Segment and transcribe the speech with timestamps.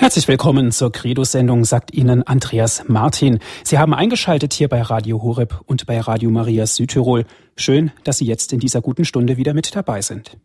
[0.00, 3.38] Herzlich willkommen zur Credo-Sendung, sagt Ihnen Andreas Martin.
[3.62, 7.26] Sie haben eingeschaltet hier bei Radio Horeb und bei Radio Maria Südtirol.
[7.54, 10.38] Schön, dass Sie jetzt in dieser guten Stunde wieder mit dabei sind.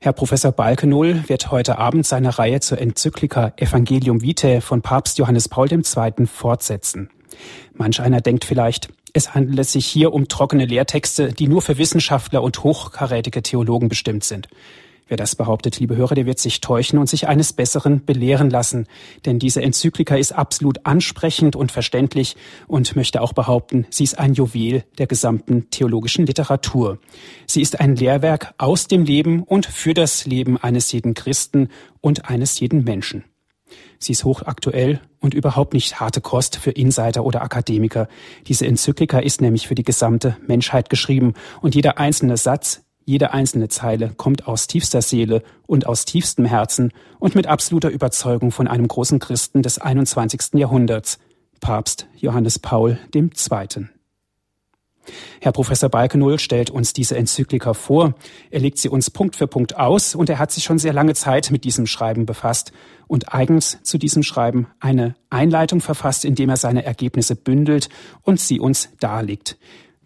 [0.00, 5.50] Herr Professor Balkenohl wird heute Abend seine Reihe zur Enzyklika Evangelium Vitae von Papst Johannes
[5.50, 5.82] Paul II.
[6.24, 7.10] fortsetzen.
[7.74, 12.42] Manch einer denkt vielleicht, es handelt sich hier um trockene Lehrtexte, die nur für Wissenschaftler
[12.42, 14.48] und hochkarätige Theologen bestimmt sind.
[15.08, 18.88] Wer das behauptet, liebe Hörer, der wird sich täuschen und sich eines Besseren belehren lassen.
[19.24, 24.34] Denn diese Enzyklika ist absolut ansprechend und verständlich und möchte auch behaupten, sie ist ein
[24.34, 26.98] Juwel der gesamten theologischen Literatur.
[27.46, 31.68] Sie ist ein Lehrwerk aus dem Leben und für das Leben eines jeden Christen
[32.00, 33.22] und eines jeden Menschen.
[33.98, 38.08] Sie ist hochaktuell und überhaupt nicht harte Kost für Insider oder Akademiker.
[38.46, 43.68] Diese Enzyklika ist nämlich für die gesamte Menschheit geschrieben und jeder einzelne Satz, jede einzelne
[43.68, 48.88] Zeile kommt aus tiefster Seele und aus tiefstem Herzen und mit absoluter Überzeugung von einem
[48.88, 50.54] großen Christen des 21.
[50.54, 51.18] Jahrhunderts,
[51.60, 53.86] Papst Johannes Paul II.
[55.40, 58.14] Herr Professor Balkenohl stellt uns diese Enzyklika vor.
[58.50, 61.14] Er legt sie uns Punkt für Punkt aus und er hat sich schon sehr lange
[61.14, 62.72] Zeit mit diesem Schreiben befasst
[63.06, 67.88] und eigens zu diesem Schreiben eine Einleitung verfasst, indem er seine Ergebnisse bündelt
[68.22, 69.58] und sie uns darlegt.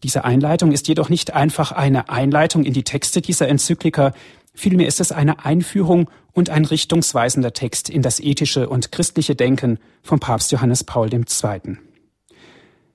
[0.03, 4.13] Diese Einleitung ist jedoch nicht einfach eine Einleitung in die Texte dieser Enzyklika,
[4.55, 9.79] vielmehr ist es eine Einführung und ein richtungsweisender Text in das ethische und christliche Denken
[10.03, 11.77] von Papst Johannes Paul II.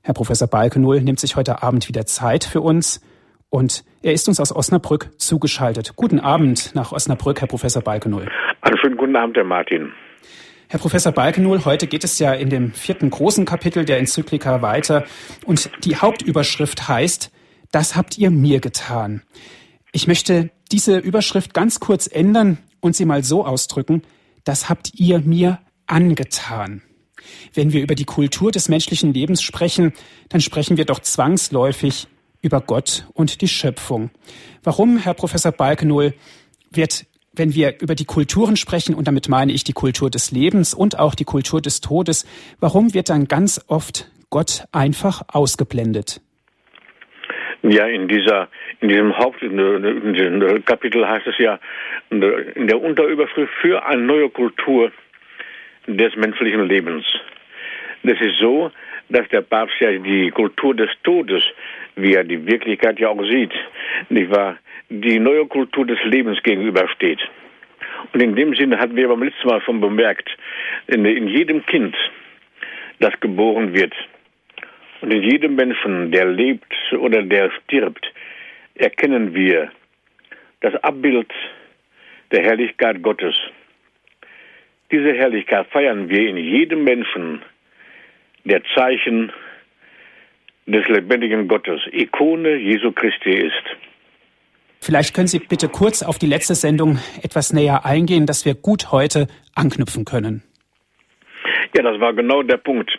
[0.02, 3.02] Herr Professor Balkenohl nimmt sich heute Abend wieder Zeit für uns
[3.50, 5.96] und er ist uns aus Osnabrück zugeschaltet.
[5.96, 8.28] Guten Abend nach Osnabrück, Herr Professor Balkenohl.
[8.62, 9.92] Einen schönen guten Abend, Herr Martin.
[10.68, 15.06] Herr Professor Balkenohl, heute geht es ja in dem vierten großen Kapitel der Enzyklika weiter
[15.46, 17.32] und die Hauptüberschrift heißt,
[17.72, 19.22] das habt ihr mir getan.
[19.92, 24.02] Ich möchte diese Überschrift ganz kurz ändern und sie mal so ausdrücken,
[24.44, 26.82] das habt ihr mir angetan.
[27.54, 29.94] Wenn wir über die Kultur des menschlichen Lebens sprechen,
[30.30, 32.08] dann sprechen wir doch zwangsläufig
[32.42, 34.10] über Gott und die Schöpfung.
[34.64, 36.16] Warum, Herr Professor Balkenohl,
[36.72, 37.06] wird
[37.36, 41.00] wenn wir über die Kulturen sprechen, und damit meine ich die Kultur des Lebens und
[41.00, 42.26] auch die Kultur des Todes,
[42.60, 46.22] warum wird dann ganz oft Gott einfach ausgeblendet?
[47.64, 48.48] Ja, in dieser,
[48.80, 51.60] in diesem Hauptkapitel heißt es ja
[52.12, 52.22] in
[52.68, 54.92] der Unterüberschrift für eine neue Kultur
[55.88, 57.06] des menschlichen Lebens.
[58.04, 58.72] Das ist so,
[59.10, 61.44] dass der Papst ja die Kultur des Todes,
[61.96, 63.54] wie er die Wirklichkeit ja auch sieht,
[64.10, 64.58] nicht wahr,
[64.90, 67.20] die neue Kultur des Lebens gegenübersteht.
[68.14, 70.30] Und in dem Sinne hatten wir beim letzten Mal schon bemerkt,
[70.88, 71.96] in, in jedem Kind,
[73.00, 73.94] das geboren wird,
[75.02, 78.12] und in jedem Menschen, der lebt oder der stirbt,
[78.76, 79.72] erkennen wir
[80.62, 81.32] das Abbild
[82.32, 83.36] der Herrlichkeit Gottes.
[84.92, 87.42] Diese Herrlichkeit feiern wir in jedem Menschen,
[88.46, 89.32] der Zeichen
[90.66, 93.64] des lebendigen Gottes, Ikone Jesu Christi ist.
[94.86, 98.92] Vielleicht können Sie bitte kurz auf die letzte Sendung etwas näher eingehen, dass wir gut
[98.92, 99.26] heute
[99.56, 100.44] anknüpfen können.
[101.76, 102.92] Ja, das war genau der Punkt,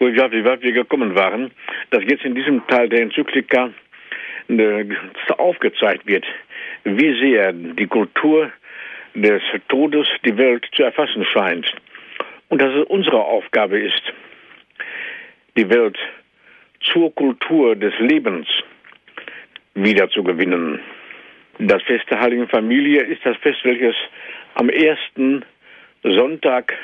[0.00, 1.52] wo wir, wie weit wir gekommen waren,
[1.90, 3.70] dass jetzt in diesem Teil der Enzyklika
[4.48, 4.84] äh,
[5.38, 6.24] aufgezeigt wird,
[6.82, 8.50] wie sehr die Kultur
[9.14, 11.72] des Todes die Welt zu erfassen scheint.
[12.48, 14.02] Und dass es unsere Aufgabe ist,
[15.56, 15.98] die Welt
[16.80, 18.48] zur Kultur des Lebens
[19.74, 20.80] wiederzugewinnen.
[21.58, 23.96] Das Fest der Heiligen Familie ist das Fest, welches
[24.54, 25.44] am ersten
[26.02, 26.74] Sonntag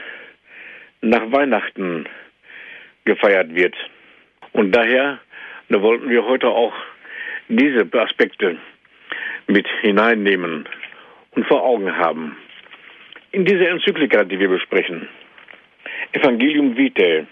[1.01, 2.07] nach Weihnachten
[3.05, 3.75] gefeiert wird.
[4.53, 5.21] Und daher
[5.69, 6.75] da wollten wir heute auch
[7.49, 8.59] diese Aspekte
[9.47, 10.69] mit hineinnehmen
[11.33, 12.37] und vor Augen haben.
[13.33, 15.09] In dieser Enzyklika, die wir besprechen,
[16.13, 17.27] Evangelium Vitae,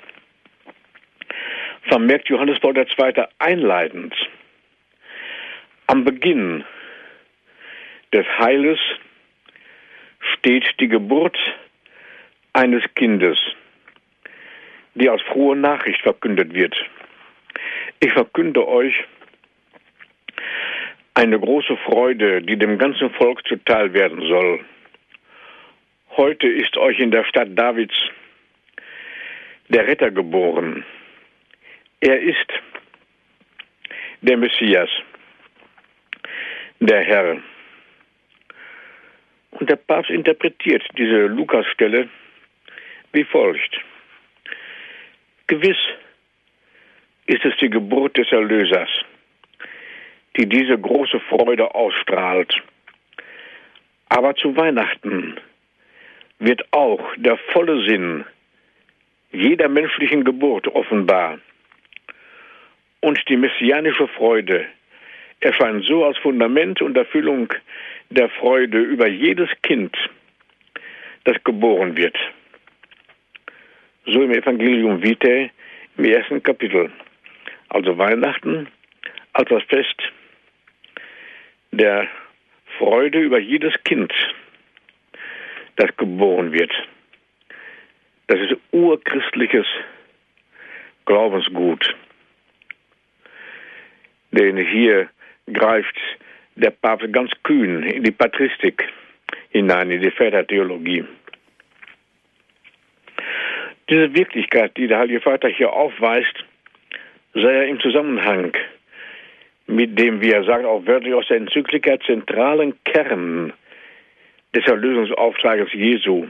[1.82, 3.24] vermerkt Johannes Paul II.
[3.38, 4.14] einleitend,
[5.86, 6.64] am Beginn
[8.12, 8.78] des Heiles
[10.34, 11.36] steht die Geburt
[12.52, 13.38] eines Kindes,
[14.94, 16.74] die als frohe Nachricht verkündet wird.
[18.00, 18.94] Ich verkünde euch
[21.14, 24.64] eine große Freude, die dem ganzen Volk zuteil werden soll.
[26.16, 27.94] Heute ist euch in der Stadt Davids
[29.68, 30.84] der Retter geboren.
[32.00, 32.46] Er ist
[34.20, 34.90] der Messias,
[36.80, 37.42] der Herr.
[39.62, 42.08] Und der Papst interpretiert diese Lukas-Stelle
[43.12, 43.80] wie folgt.
[45.46, 45.76] Gewiss
[47.26, 48.88] ist es die Geburt des Erlösers,
[50.36, 52.60] die diese große Freude ausstrahlt.
[54.08, 55.36] Aber zu Weihnachten
[56.40, 58.24] wird auch der volle Sinn
[59.30, 61.38] jeder menschlichen Geburt offenbar.
[62.98, 64.66] Und die messianische Freude
[65.38, 67.52] erscheint so als Fundament und Erfüllung
[68.14, 69.96] der Freude über jedes Kind,
[71.24, 72.16] das geboren wird.
[74.06, 75.50] So im Evangelium Vitae
[75.96, 76.90] im ersten Kapitel.
[77.68, 78.68] Also Weihnachten
[79.32, 79.96] als das Fest
[81.70, 82.06] der
[82.78, 84.12] Freude über jedes Kind,
[85.76, 86.72] das geboren wird.
[88.26, 89.66] Das ist urchristliches
[91.06, 91.94] Glaubensgut.
[94.32, 95.08] Denn hier
[95.50, 95.96] greift
[96.56, 98.88] der Papst ganz kühn in die Patristik
[99.50, 101.04] hinein, in die Vätertheologie.
[103.88, 106.44] Diese Wirklichkeit, die der Heilige Vater hier aufweist,
[107.34, 108.52] sei er im Zusammenhang
[109.66, 113.52] mit dem, wie er sagt, auch wörtlich aus der Enzyklika zentralen Kern
[114.54, 116.26] des Erlösungsauftrages Jesu.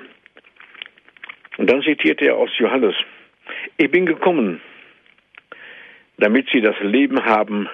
[1.59, 2.95] Und dann zitiert er aus Johannes,
[3.77, 4.61] ich bin gekommen,
[6.19, 7.69] damit sie das Leben haben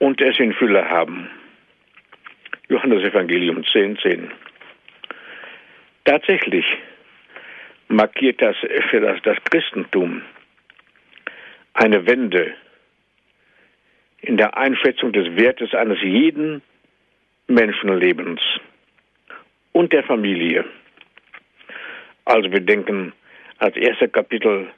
[0.00, 1.30] und es in Fülle haben.
[2.68, 4.30] Johannes Evangelium 10, 10.
[6.04, 6.64] Tatsächlich
[7.88, 8.56] markiert das
[8.90, 10.22] für das, das Christentum
[11.74, 12.54] eine Wende
[14.22, 16.62] in der Einschätzung des Wertes eines jeden
[17.46, 18.40] Menschenlebens
[19.72, 20.64] und der Familie.
[22.24, 23.12] Also wir denken
[23.58, 24.68] als erster Kapitel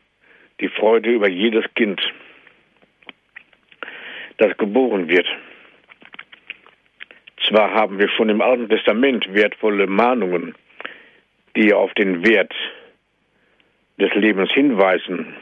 [0.60, 2.00] die Freude über jedes Kind,
[4.42, 5.26] das geboren wird.
[7.48, 10.54] Zwar haben wir schon im Alten Testament wertvolle Mahnungen,
[11.56, 12.52] die auf den Wert
[14.00, 15.36] des Lebens hinweisen,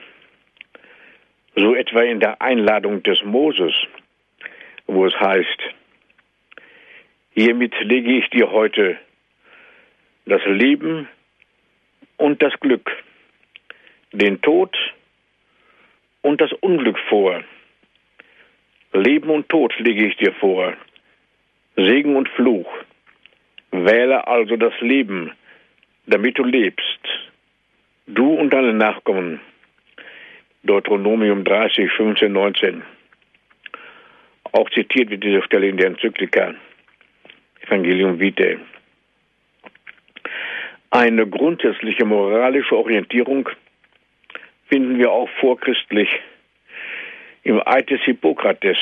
[1.57, 3.73] so etwa in der Einladung des Moses,
[4.87, 5.61] wo es heißt,
[7.33, 8.99] hiermit lege ich dir heute
[10.27, 11.09] das Leben
[12.19, 12.91] und das Glück,
[14.13, 14.77] den Tod
[16.23, 17.43] und das Unglück vor.
[18.93, 20.75] Leben und Tod lege ich dir vor,
[21.77, 22.69] Segen und Fluch.
[23.71, 25.33] Wähle also das Leben,
[26.07, 27.01] damit du lebst,
[28.07, 29.41] du und deine Nachkommen.
[30.65, 32.83] Deuteronomium 30, 15, 19.
[34.53, 36.55] Auch zitiert wird diese Stelle in der Enzyklika
[37.63, 38.59] Evangelium Vitae.
[40.91, 43.49] Eine grundsätzliche moralische Orientierung
[44.69, 46.09] finden wir auch vorchristlich
[47.43, 48.77] im Eid des Hippokrates,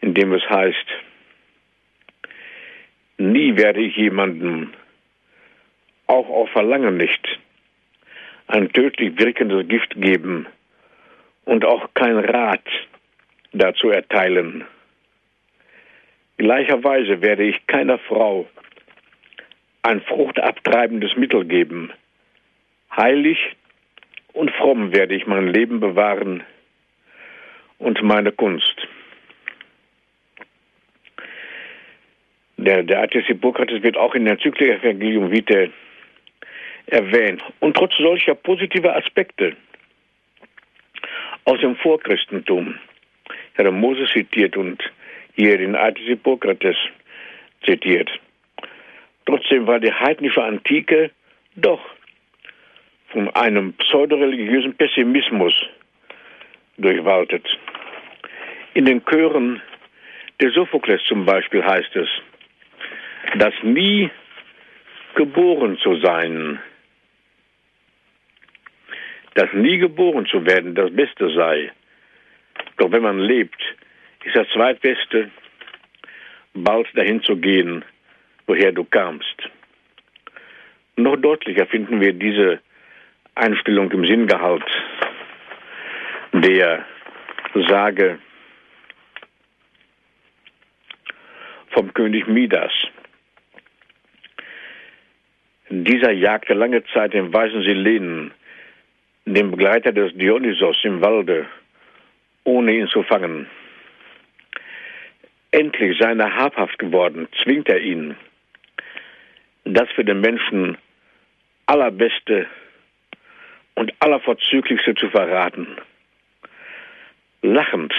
[0.00, 0.86] in dem es heißt,
[3.18, 4.72] nie werde ich jemandem,
[6.06, 7.38] auch auf Verlangen nicht,
[8.46, 10.46] ein tödlich wirkendes Gift geben
[11.44, 12.66] und auch kein Rat
[13.52, 14.64] dazu erteilen.
[16.36, 18.48] Gleicherweise werde ich keiner Frau
[19.82, 21.92] ein fruchtabtreibendes Mittel geben.
[22.96, 23.38] Heilig
[24.32, 26.44] und fromm werde ich mein Leben bewahren
[27.80, 28.76] und meine Kunst.
[32.56, 35.70] Der, der Artis Hippokrates wird auch in der Enzyklika Evangelium Vitae
[36.86, 37.42] erwähnt.
[37.58, 39.56] Und trotz solcher positiver Aspekte
[41.44, 42.78] aus dem Vorchristentum,
[43.52, 44.82] ich hatte Moses zitiert und
[45.34, 46.76] hier den Artis Hippokrates
[47.64, 48.10] zitiert.
[49.24, 51.10] Trotzdem war die heidnische Antike
[51.56, 51.80] doch
[53.08, 55.54] von einem pseudoreligiösen Pessimismus
[56.76, 57.46] durchwaltet.
[58.74, 59.60] In den Chören
[60.40, 62.08] der Sophokles zum Beispiel heißt es,
[63.36, 64.10] dass nie
[65.14, 66.60] geboren zu sein,
[69.34, 71.72] dass nie geboren zu werden das Beste sei.
[72.76, 73.60] Doch wenn man lebt,
[74.24, 75.30] ist das Zweitbeste,
[76.54, 77.84] bald dahin zu gehen,
[78.46, 79.50] woher du kamst.
[80.96, 82.60] Noch deutlicher finden wir diese
[83.34, 84.64] Einstellung im Sinngehalt
[86.32, 86.84] der
[87.68, 88.18] Sage
[91.70, 92.72] vom König Midas.
[95.68, 98.32] Dieser jagte lange Zeit den weißen Silenen,
[99.24, 101.46] den Begleiter des Dionysos im Walde,
[102.44, 103.46] ohne ihn zu fangen.
[105.52, 108.16] Endlich sei er habhaft geworden, zwingt er ihn,
[109.64, 110.76] das für den Menschen
[111.66, 112.46] allerbeste
[113.74, 115.76] und allervorzüglichste zu verraten.
[117.42, 117.94] Lachend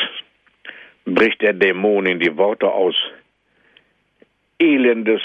[1.05, 2.95] bricht der Dämon in die Worte aus.
[4.61, 5.21] Elendes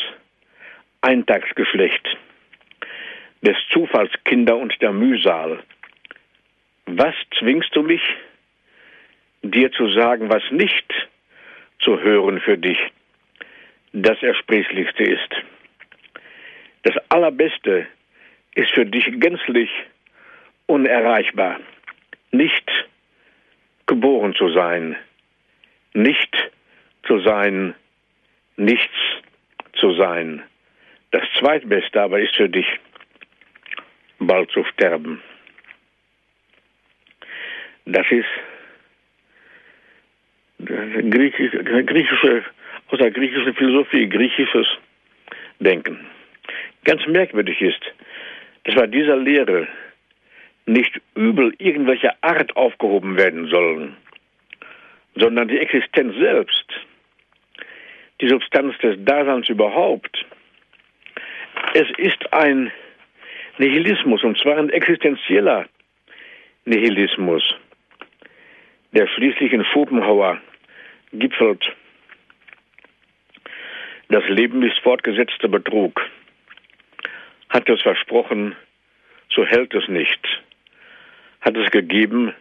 [1.02, 2.16] Eintagsgeschlecht
[3.42, 5.62] des Zufalls Kinder und der Mühsal.
[6.86, 8.00] Was zwingst du mich,
[9.42, 10.90] dir zu sagen, was nicht
[11.80, 12.78] zu hören für dich
[13.92, 15.34] das Ersprießlichste ist?
[16.84, 17.86] Das Allerbeste
[18.54, 19.70] ist für dich gänzlich
[20.64, 21.60] unerreichbar.
[22.30, 22.70] Nicht
[23.86, 24.96] geboren zu sein,
[25.92, 26.34] nicht
[27.02, 27.74] zu sein,
[28.56, 28.94] nichts
[29.86, 30.42] zu sein.
[31.12, 32.66] Das Zweitbeste aber ist für dich,
[34.18, 35.22] bald zu sterben.
[37.84, 38.26] Das ist
[40.58, 42.44] griechische,
[42.88, 44.66] aus der griechischen Philosophie, griechisches
[45.60, 46.04] Denken.
[46.84, 47.80] Ganz merkwürdig ist,
[48.64, 49.68] dass bei dieser Lehre
[50.66, 53.96] nicht übel irgendwelcher Art aufgehoben werden sollen,
[55.14, 56.66] sondern die Existenz selbst,
[58.20, 60.24] die Substanz des Daseins überhaupt.
[61.74, 62.72] Es ist ein
[63.58, 65.66] Nihilismus, und zwar ein existenzieller
[66.64, 67.42] Nihilismus,
[68.92, 70.40] der schließlich in Schopenhauer
[71.12, 71.64] gipfelt.
[74.08, 76.00] Das Leben ist fortgesetzter Betrug.
[77.48, 78.54] Hat es versprochen,
[79.30, 80.20] so hält es nicht.
[81.40, 82.32] Hat es gegeben,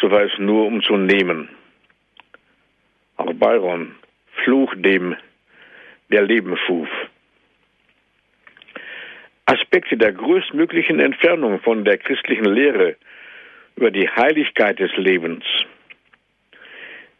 [0.00, 1.48] so war es nur um zu nehmen.
[3.16, 3.94] Auch Byron,
[4.42, 5.16] Fluch dem,
[6.10, 6.88] der Leben schuf.
[9.46, 12.96] Aspekte der größtmöglichen Entfernung von der christlichen Lehre
[13.76, 15.44] über die Heiligkeit des Lebens,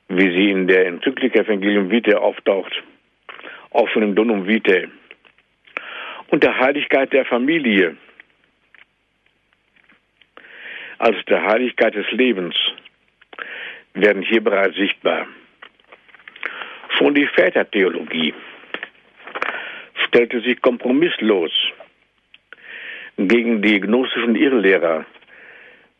[0.08, 2.82] wie sie in der Enzyklika Evangelium Vitae auftaucht,
[3.70, 4.88] auch schon im Donum Vitae,
[6.28, 7.96] und der Heiligkeit der Familie,
[10.98, 12.54] als der Heiligkeit des Lebens,
[13.92, 15.26] werden hier bereits sichtbar.
[17.04, 18.32] Schon die Vätertheologie
[20.06, 21.52] stellte sich kompromisslos
[23.18, 25.04] gegen die gnostischen Irrlehrer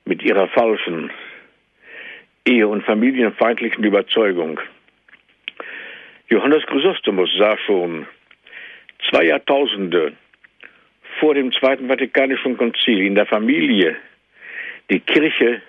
[0.06, 1.10] mit ihrer falschen,
[2.46, 4.58] ehe- und familienfeindlichen Überzeugung.
[6.30, 8.06] Johannes Chrysostomus sah schon
[9.10, 10.14] zwei Jahrtausende
[11.20, 13.94] vor dem Zweiten Vatikanischen Konzil in der Familie
[14.88, 15.60] die Kirche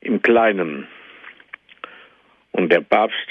[0.00, 0.88] im Kleinen.
[2.52, 3.28] Und der Papst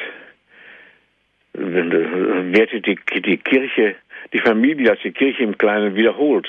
[1.53, 3.95] wertet die, die Kirche,
[4.33, 6.47] die Familie als die Kirche im Kleinen wiederholt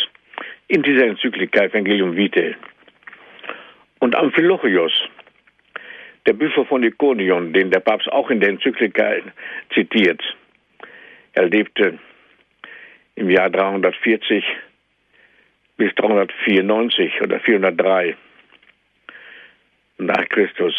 [0.69, 2.54] in dieser Enzyklika Evangelium Vitae.
[3.99, 4.92] Und Amphilochios,
[6.26, 9.16] der Bischof von Ikonion, den der Papst auch in der Enzyklika
[9.75, 10.23] zitiert,
[11.33, 11.99] er lebte
[13.14, 14.45] im Jahr 340
[15.76, 18.16] bis 394 oder 403
[19.99, 20.75] nach Christus.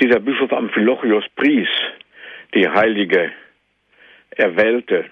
[0.00, 1.68] Dieser Bischof Amphilochios pries
[2.54, 3.32] die heilige,
[4.30, 5.06] erwählte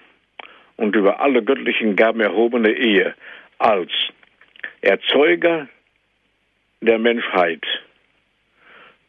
[0.77, 3.15] und über alle göttlichen Gaben erhobene Ehe
[3.59, 3.91] als
[4.81, 5.67] Erzeuger
[6.81, 7.65] der Menschheit,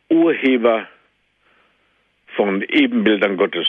[0.09, 0.87] Urheber
[2.37, 3.69] von Ebenbildern Gottes.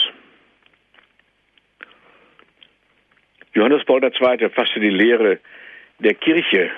[3.53, 4.49] Johannes Paul II.
[4.49, 5.39] fasste die Lehre
[5.99, 6.69] der Kirche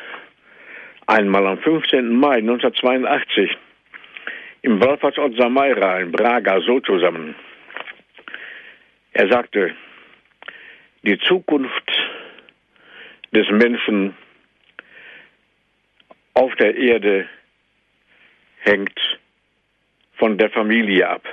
[1.07, 2.15] einmal am 15.
[2.15, 3.57] Mai 1982
[4.61, 7.35] im Wallfahrtsort Samaira in Braga so zusammen.
[9.13, 9.75] Er sagte,
[11.03, 11.91] die Zukunft
[13.31, 14.15] des Menschen
[16.33, 17.27] auf der Erde
[18.59, 18.99] hängt
[20.17, 21.23] von der Familie ab.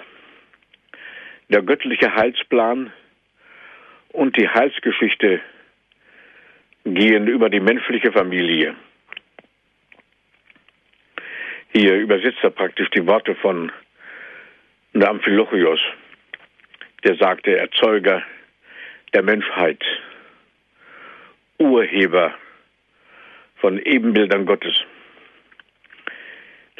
[1.48, 2.92] Der göttliche Heilsplan
[4.10, 5.40] und die Heilsgeschichte
[6.84, 8.74] gehen über die menschliche Familie.
[11.76, 13.72] Hier übersetzt er praktisch die Worte von
[14.94, 15.80] Amphilochios,
[17.02, 18.22] der sagte, Erzeuger
[19.12, 19.82] der Menschheit,
[21.58, 22.32] Urheber
[23.56, 24.76] von Ebenbildern Gottes,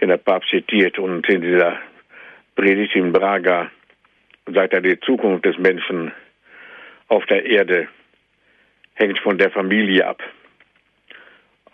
[0.01, 1.81] den der Papst zitiert und in dieser
[2.55, 3.73] Predigt in Braga
[4.47, 6.13] sagt er, die Zukunft des Menschen
[7.09, 7.89] auf der Erde
[8.95, 10.23] hängt von der Familie ab.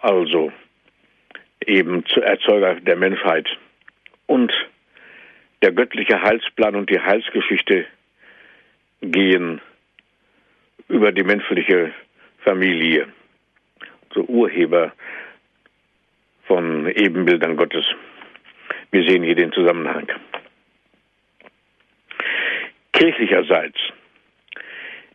[0.00, 0.52] Also
[1.66, 3.48] eben zu Erzeuger der Menschheit.
[4.26, 4.52] Und
[5.62, 7.86] der göttliche Heilsplan und die Heilsgeschichte
[9.02, 9.60] gehen
[10.88, 11.92] über die menschliche
[12.44, 13.08] Familie,
[14.14, 14.92] so Urheber
[16.46, 17.86] von Ebenbildern Gottes.
[18.90, 20.10] Wir sehen hier den Zusammenhang.
[22.92, 23.78] Kirchlicherseits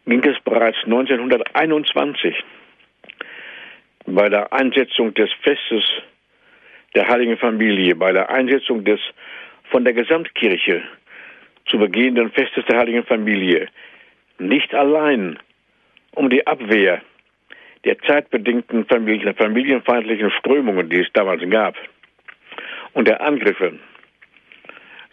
[0.06, 2.36] ging es bereits 1921
[4.06, 5.84] bei der Einsetzung des Festes
[6.96, 9.00] der Heiligen Familie, bei der Einsetzung des
[9.70, 10.84] von der Gesamtkirche
[11.68, 13.68] zu begehenden Festes der Heiligen Familie
[14.40, 15.38] nicht allein
[16.16, 17.02] um die Abwehr
[17.84, 21.75] der zeitbedingten Familien, familienfeindlichen Strömungen, die es damals gab,
[22.94, 23.78] und der Angriffe,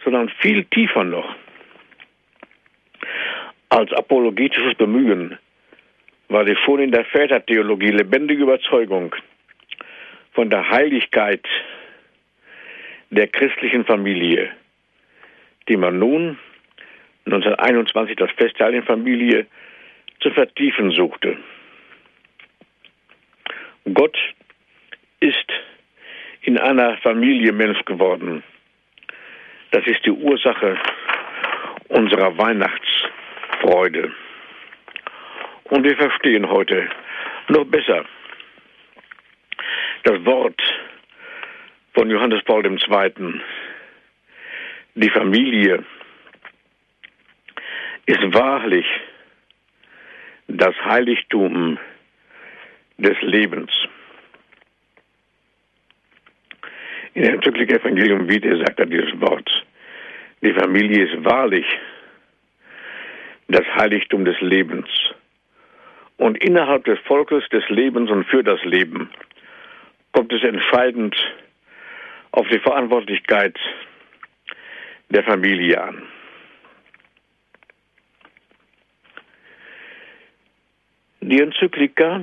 [0.03, 1.35] sondern viel tiefer noch
[3.73, 5.37] als apologetisches Bemühen
[6.29, 9.15] war die schon in der Vätertheologie lebendige Überzeugung
[10.33, 11.45] von der Heiligkeit
[13.09, 14.51] der christlichen Familie,
[15.67, 16.37] die man nun
[17.25, 19.45] 1921 das Festteil in Familie
[20.19, 21.37] zu vertiefen suchte.
[23.93, 24.17] Gott
[25.19, 25.51] ist
[26.41, 28.43] in einer Familie Mensch geworden.
[29.71, 30.77] Das ist die Ursache
[31.89, 34.11] unserer Weihnachtsfreude.
[35.65, 36.89] Und wir verstehen heute
[37.49, 38.05] noch besser
[40.03, 40.61] das Wort
[41.93, 43.41] von Johannes Paul II.
[44.95, 45.83] Die Familie
[48.05, 48.85] ist wahrlich
[50.47, 51.79] das Heiligtum
[52.97, 53.71] des Lebens.
[57.13, 59.65] In der Enzyklik Evangelium Vitae sagt er dieses Wort.
[60.41, 61.65] Die Familie ist wahrlich
[63.47, 64.87] das Heiligtum des Lebens.
[66.17, 69.09] Und innerhalb des Volkes des Lebens und für das Leben
[70.13, 71.13] kommt es entscheidend
[72.31, 73.59] auf die Verantwortlichkeit
[75.09, 76.03] der Familie an.
[81.21, 82.21] Die Enzyklika,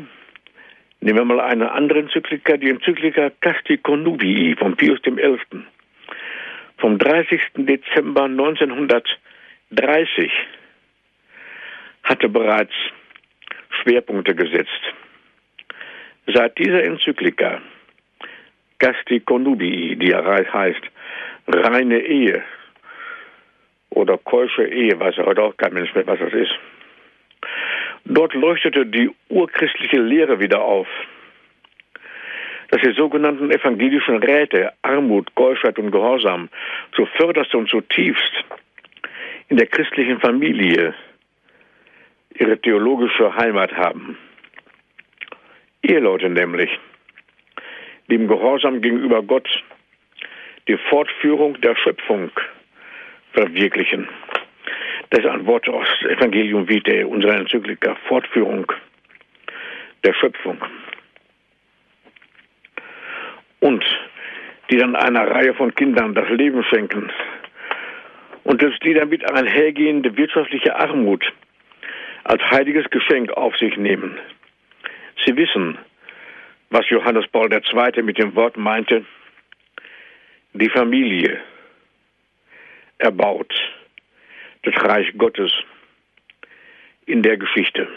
[1.00, 5.38] nehmen wir mal eine andere Enzyklika, die Enzyklika Casti Connubii von Pius XI.
[6.78, 7.40] vom 30.
[7.56, 10.32] Dezember 1930
[12.02, 12.74] hatte bereits
[13.82, 14.80] Schwerpunkte gesetzt.
[16.26, 17.62] Seit dieser Enzyklika
[18.80, 20.82] Casti Connubii, die heißt.
[21.46, 22.42] Reine Ehe.
[23.90, 26.52] Oder keusche Ehe, weiß ja heute auch kein Mensch mehr, was das ist,
[28.04, 30.88] Dort leuchtete die urchristliche Lehre wieder auf,
[32.70, 36.48] dass die sogenannten evangelischen Räte Armut, Keuschheit und Gehorsam
[36.92, 38.32] zuvörderst und zutiefst
[39.48, 40.94] in der christlichen Familie
[42.34, 44.16] ihre theologische Heimat haben.
[45.82, 46.70] Eheleute nämlich,
[48.10, 49.48] die im Gehorsam gegenüber Gott
[50.68, 52.30] die Fortführung der Schöpfung
[53.32, 54.08] verwirklichen.
[55.10, 58.70] Das ist ein Wort aus Evangelium Vitae, unserer Enzyklika, Fortführung
[60.04, 60.58] der Schöpfung.
[63.60, 63.84] Und
[64.70, 67.10] die dann einer Reihe von Kindern das Leben schenken.
[68.44, 71.24] Und dass die damit einhergehende wirtschaftliche Armut
[72.24, 74.18] als heiliges Geschenk auf sich nehmen.
[75.24, 75.78] Sie wissen,
[76.70, 78.02] was Johannes Paul II.
[78.02, 79.04] mit dem Wort meinte,
[80.52, 81.40] die Familie
[82.98, 83.52] erbaut
[84.62, 85.52] das Reich Gottes
[87.06, 87.88] in der Geschichte.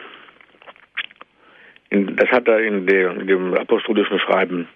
[1.89, 4.67] Das hat er in dem apostolischen Schreiben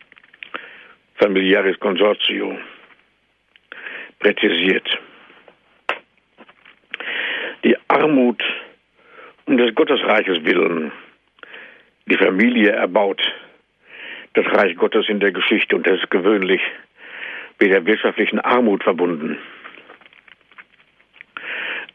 [1.16, 2.60] Familiaris Consortio
[4.20, 4.88] präzisiert.
[7.64, 8.44] Die Armut
[9.46, 10.92] um des Gottesreiches willen,
[12.06, 13.22] die Familie erbaut
[14.38, 16.62] das Reich Gottes in der Geschichte und das ist gewöhnlich
[17.60, 19.38] mit der wirtschaftlichen Armut verbunden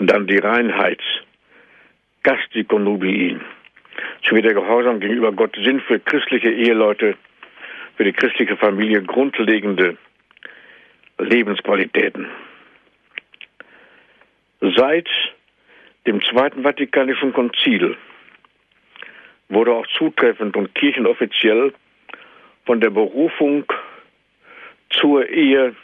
[0.06, 1.00] dann die Reinheit,
[2.22, 3.38] Gastikonubii,
[4.28, 7.16] sowie der Gehorsam gegenüber Gott sind für christliche Eheleute,
[7.96, 9.96] für die christliche Familie grundlegende
[11.18, 12.26] Lebensqualitäten.
[14.76, 15.08] Seit
[16.06, 17.96] dem Zweiten Vatikanischen Konzil
[19.48, 21.72] wurde auch zutreffend und kirchenoffiziell
[22.64, 23.64] von der Berufung
[24.90, 25.74] zur Ehe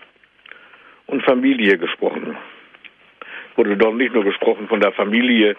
[1.06, 2.36] und Familie gesprochen
[3.58, 5.56] wurde dort nicht nur gesprochen von der Familie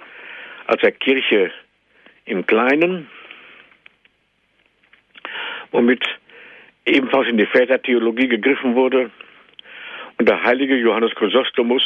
[0.65, 1.51] als der Kirche
[2.25, 3.07] im Kleinen,
[5.71, 6.03] womit
[6.85, 9.11] ebenfalls in die Vätertheologie gegriffen wurde
[10.17, 11.83] und der heilige Johannes Chrysostomus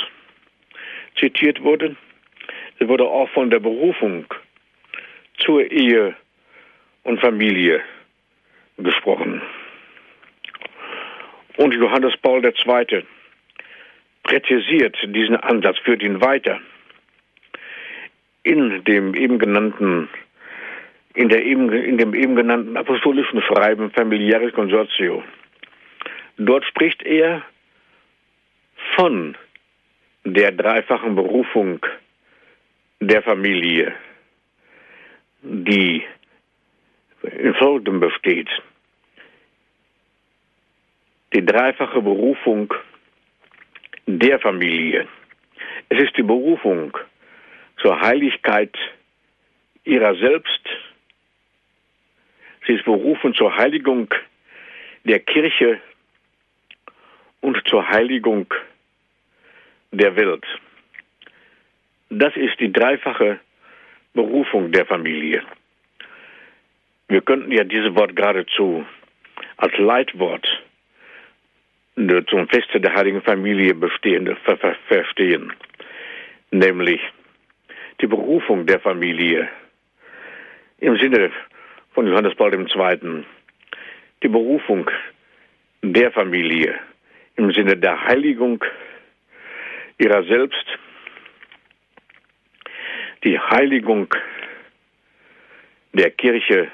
[1.19, 1.95] zitiert wurde.
[2.77, 4.25] Es wurde auch von der Berufung
[5.39, 6.15] zur Ehe
[7.03, 7.81] und Familie
[8.77, 9.41] gesprochen.
[11.57, 13.03] Und Johannes Paul II
[14.23, 16.59] präzisiert diesen Ansatz, führt ihn weiter.
[18.43, 20.09] In dem eben genannten,
[21.13, 25.23] in, der eben, in dem eben genannten apostolischen Schreiben Familiaris Consortio.
[26.37, 27.43] Dort spricht er
[28.95, 29.37] von
[30.25, 31.85] der dreifachen Berufung
[32.99, 33.93] der Familie,
[35.41, 36.03] die
[37.23, 38.49] in Folgendem besteht.
[41.33, 42.73] Die dreifache Berufung
[44.05, 45.07] der Familie.
[45.89, 46.95] Es ist die Berufung
[47.81, 48.75] zur Heiligkeit
[49.83, 50.61] ihrer selbst.
[52.65, 54.13] Sie ist berufen zur Heiligung
[55.03, 55.81] der Kirche
[57.41, 58.53] und zur Heiligung
[59.91, 60.45] der Welt.
[62.09, 63.39] Das ist die dreifache
[64.13, 65.43] Berufung der Familie.
[67.07, 68.85] Wir könnten ja dieses Wort geradezu
[69.57, 70.47] als Leitwort
[71.95, 75.53] zum Feste der Heiligen Familie bestehende, ver, ver, verstehen,
[76.49, 76.99] nämlich
[78.01, 79.47] die Berufung der Familie
[80.79, 81.31] im Sinne
[81.93, 83.23] von Johannes Paul II.
[84.23, 84.89] Die Berufung
[85.83, 86.79] der Familie
[87.35, 88.63] im Sinne der Heiligung
[89.99, 90.65] ihrer selbst,
[93.23, 94.07] die Heiligung
[95.93, 96.71] der Kirche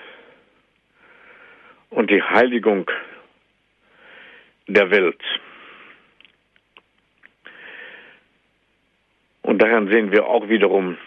[1.89, 2.89] und die Heiligung
[4.67, 5.21] der Welt.
[9.41, 10.97] Und daran sehen wir auch wiederum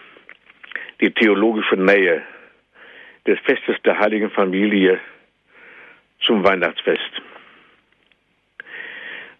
[0.99, 2.23] die theologische Nähe
[3.25, 4.99] des Festes der Heiligen Familie
[6.25, 7.21] zum Weihnachtsfest.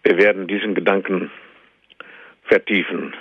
[0.02, 1.30] Wir werden diesen Gedanken
[2.44, 3.14] vertiefen.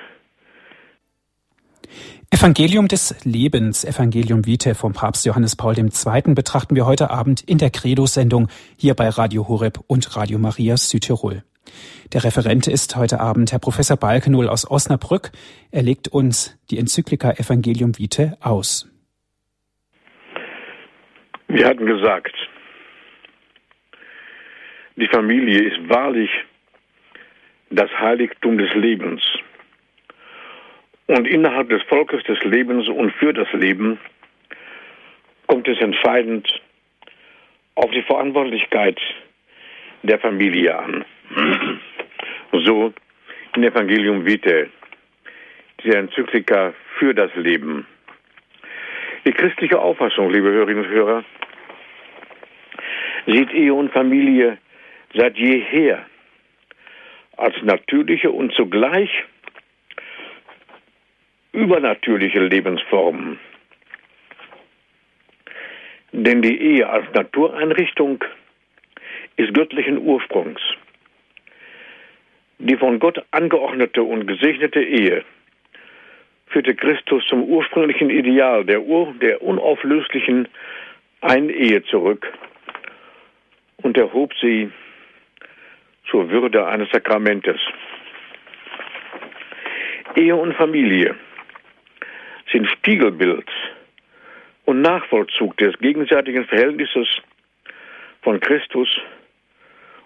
[2.33, 6.33] Evangelium des Lebens, Evangelium Vitae vom Papst Johannes Paul II.
[6.33, 11.43] betrachten wir heute Abend in der Credo-Sendung hier bei Radio Horeb und Radio Maria Südtirol.
[12.11, 15.29] Der Referent ist heute Abend Herr Professor Balkenohl aus Osnabrück.
[15.69, 18.91] Er legt uns die Enzyklika Evangelium Vitae aus.
[21.47, 22.33] Wir hatten gesagt,
[24.95, 26.31] die Familie ist wahrlich
[27.69, 29.21] das Heiligtum des Lebens.
[31.07, 33.99] Und innerhalb des Volkes des Lebens und für das Leben
[35.47, 36.61] kommt es entscheidend
[37.75, 38.99] auf die Verantwortlichkeit
[40.03, 41.05] der Familie an.
[42.51, 42.93] So
[43.55, 44.69] in Evangelium Vitae,
[45.83, 47.85] dieser Enzyklika für das Leben.
[49.25, 51.23] Die christliche Auffassung, liebe Hörerinnen und Hörer,
[53.27, 54.57] sieht Ehe und Familie
[55.13, 56.05] seit jeher
[57.37, 59.09] als natürliche und zugleich
[61.53, 63.39] übernatürliche Lebensformen.
[66.11, 68.23] Denn die Ehe als Natureinrichtung
[69.37, 70.61] ist göttlichen Ursprungs.
[72.59, 75.23] Die von Gott angeordnete und gesegnete Ehe
[76.47, 80.47] führte Christus zum ursprünglichen Ideal der, Ur der unauflöslichen
[81.21, 82.31] Einehe zurück
[83.77, 84.71] und erhob sie
[86.09, 87.59] zur Würde eines Sakramentes.
[90.15, 91.15] Ehe und Familie
[92.53, 93.49] sind Spiegelbild
[94.65, 97.07] und Nachvollzug des gegenseitigen Verhältnisses
[98.21, 98.87] von Christus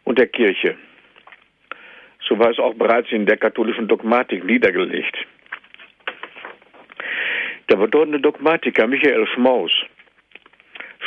[0.05, 0.75] und der Kirche.
[2.27, 5.15] So war es auch bereits in der katholischen Dogmatik niedergelegt.
[7.69, 9.71] Der bedeutende Dogmatiker Michael Schmaus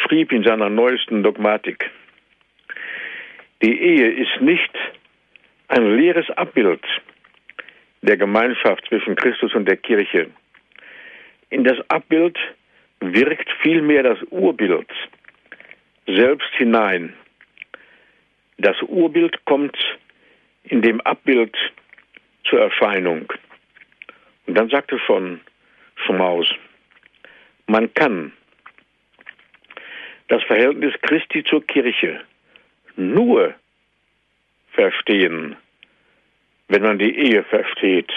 [0.05, 1.90] schrieb in seiner neuesten Dogmatik,
[3.62, 4.70] die Ehe ist nicht
[5.68, 6.83] ein leeres Abbild
[8.03, 10.31] der Gemeinschaft zwischen Christus und der Kirche.
[11.51, 12.39] In das Abbild
[13.01, 14.89] wirkt vielmehr das Urbild
[16.07, 17.15] selbst hinein.
[18.59, 19.77] Das Urbild kommt
[20.65, 21.57] in dem Abbild
[22.45, 23.33] zur Erscheinung.
[24.47, 25.41] Und dann sagte schon
[26.07, 26.49] Schmaus,
[27.67, 28.33] man kann
[30.29, 32.21] das Verhältnis Christi zur Kirche
[32.97, 33.55] nur
[34.73, 35.57] verstehen,
[36.69, 38.13] wenn man die Ehe versteht.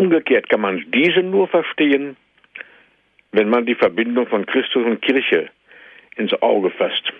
[0.00, 2.16] Umgekehrt kann man diese nur verstehen,
[3.32, 5.50] wenn man die Verbindung von Christus und Kirche
[6.16, 7.12] ins Auge fasst.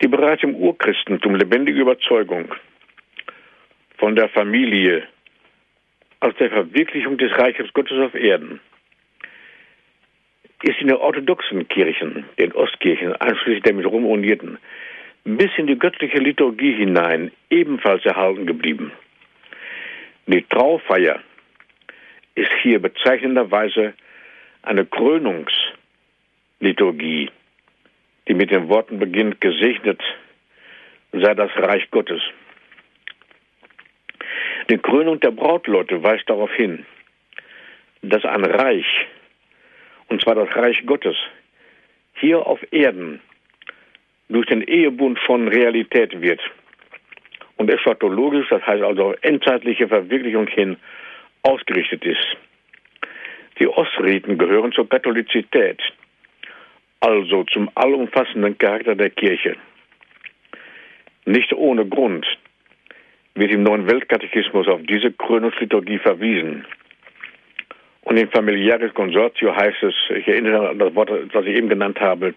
[0.00, 2.52] Die bereits im Urchristentum lebendige Überzeugung
[3.98, 5.06] von der Familie
[6.18, 8.58] als der Verwirklichung des Reiches Gottes auf Erden
[10.64, 14.58] ist in den orthodoxen Kirchen, den Ostkirchen, einschließlich der mit Rom unierten,
[15.24, 18.90] bis in die göttliche Liturgie hinein ebenfalls erhalten geblieben.
[20.26, 21.20] Die Traufeier
[22.34, 23.94] ist hier bezeichnenderweise
[24.62, 27.30] eine Krönungsliturgie,
[28.28, 30.02] die mit den Worten beginnt, gesegnet
[31.12, 32.20] sei das Reich Gottes.
[34.70, 36.86] Die Krönung der Brautleute weist darauf hin,
[38.02, 38.86] dass ein Reich
[40.12, 41.16] und zwar das Reich Gottes,
[42.14, 43.20] hier auf Erden
[44.28, 46.40] durch den Ehebund von Realität wird.
[47.56, 50.76] Und eschatologisch, das heißt also auf endzeitliche Verwirklichung hin,
[51.42, 52.36] ausgerichtet ist.
[53.58, 55.80] Die Ostriten gehören zur Katholizität,
[57.00, 59.56] also zum allumfassenden Charakter der Kirche.
[61.24, 62.26] Nicht ohne Grund
[63.34, 66.64] wird im neuen Weltkatechismus auf diese Krönungsliturgie verwiesen.
[68.02, 72.00] Und im Familiares Consortio heißt es, ich erinnere an das Wort, das ich eben genannt
[72.00, 72.34] habe,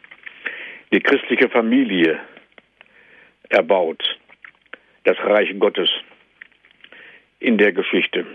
[0.94, 2.20] die christliche Familie
[3.50, 4.18] erbaut
[5.06, 5.90] das Reich Gottes
[7.40, 8.26] in der Geschichte.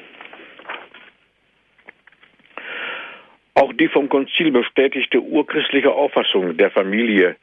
[3.54, 7.36] Auch die vom Konzil bestätigte urchristliche Auffassung der Familie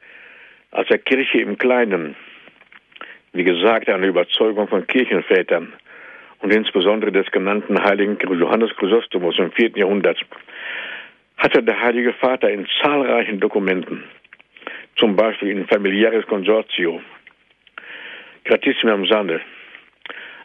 [0.70, 2.16] als der Kirche im Kleinen,
[3.32, 5.72] wie gesagt, eine Überzeugung von Kirchenvätern
[6.40, 10.18] und insbesondere des genannten heiligen Johannes Chrysostomus im vierten Jahrhundert,
[11.36, 14.04] hatte der Heilige Vater in zahlreichen Dokumenten,
[14.96, 17.00] zum Beispiel in Familiares Consortio,
[18.48, 19.42] Gratissimiam Sande,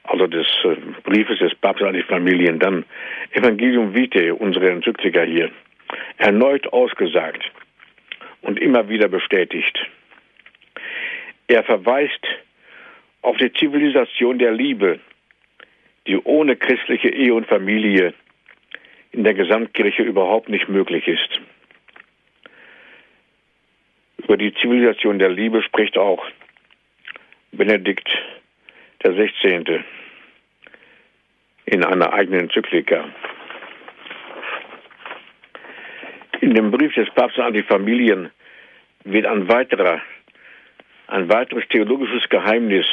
[0.04, 2.84] also des äh, Briefes des Papstes an die Familien, dann
[3.32, 5.52] Evangelium Vitae, unsere Enzyklika hier,
[6.18, 7.50] erneut ausgesagt
[8.42, 9.80] und immer wieder bestätigt.
[11.48, 12.28] Er verweist
[13.22, 15.00] auf die Zivilisation der Liebe,
[16.06, 18.14] die ohne christliche Ehe und Familie
[19.14, 21.40] in der Gesamtkirche überhaupt nicht möglich ist.
[24.18, 26.26] Über die Zivilisation der Liebe spricht auch
[27.56, 28.10] Benedikt
[29.04, 29.86] der 16.
[31.66, 33.06] in einer eigenen Enzyklika.
[36.42, 38.32] In dem Brief des Papstes an die Familien
[39.04, 40.02] wird ein weiterer,
[41.06, 42.88] ein weiteres theologisches Geheimnis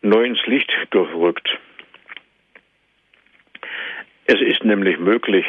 [0.00, 1.58] neu ins Licht gerückt.
[4.24, 5.44] Es ist nämlich möglich,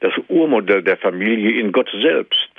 [0.00, 2.50] das Urmodell der Familie in Gott selbst,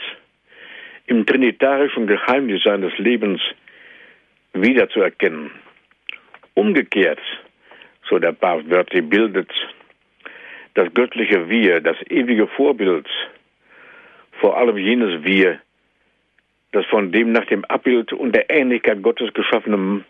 [1.06, 3.40] im trinitarischen Geheimnis seines Lebens
[4.62, 5.52] wiederzuerkennen.
[6.54, 7.20] Umgekehrt,
[8.10, 9.52] so der Papst wörtlich, bildet
[10.74, 13.08] das göttliche Wir, das ewige Vorbild,
[14.40, 15.60] vor allem jenes Wir,
[16.72, 20.06] das von dem nach dem Abbild und der Ähnlichkeit Gottes geschaffenen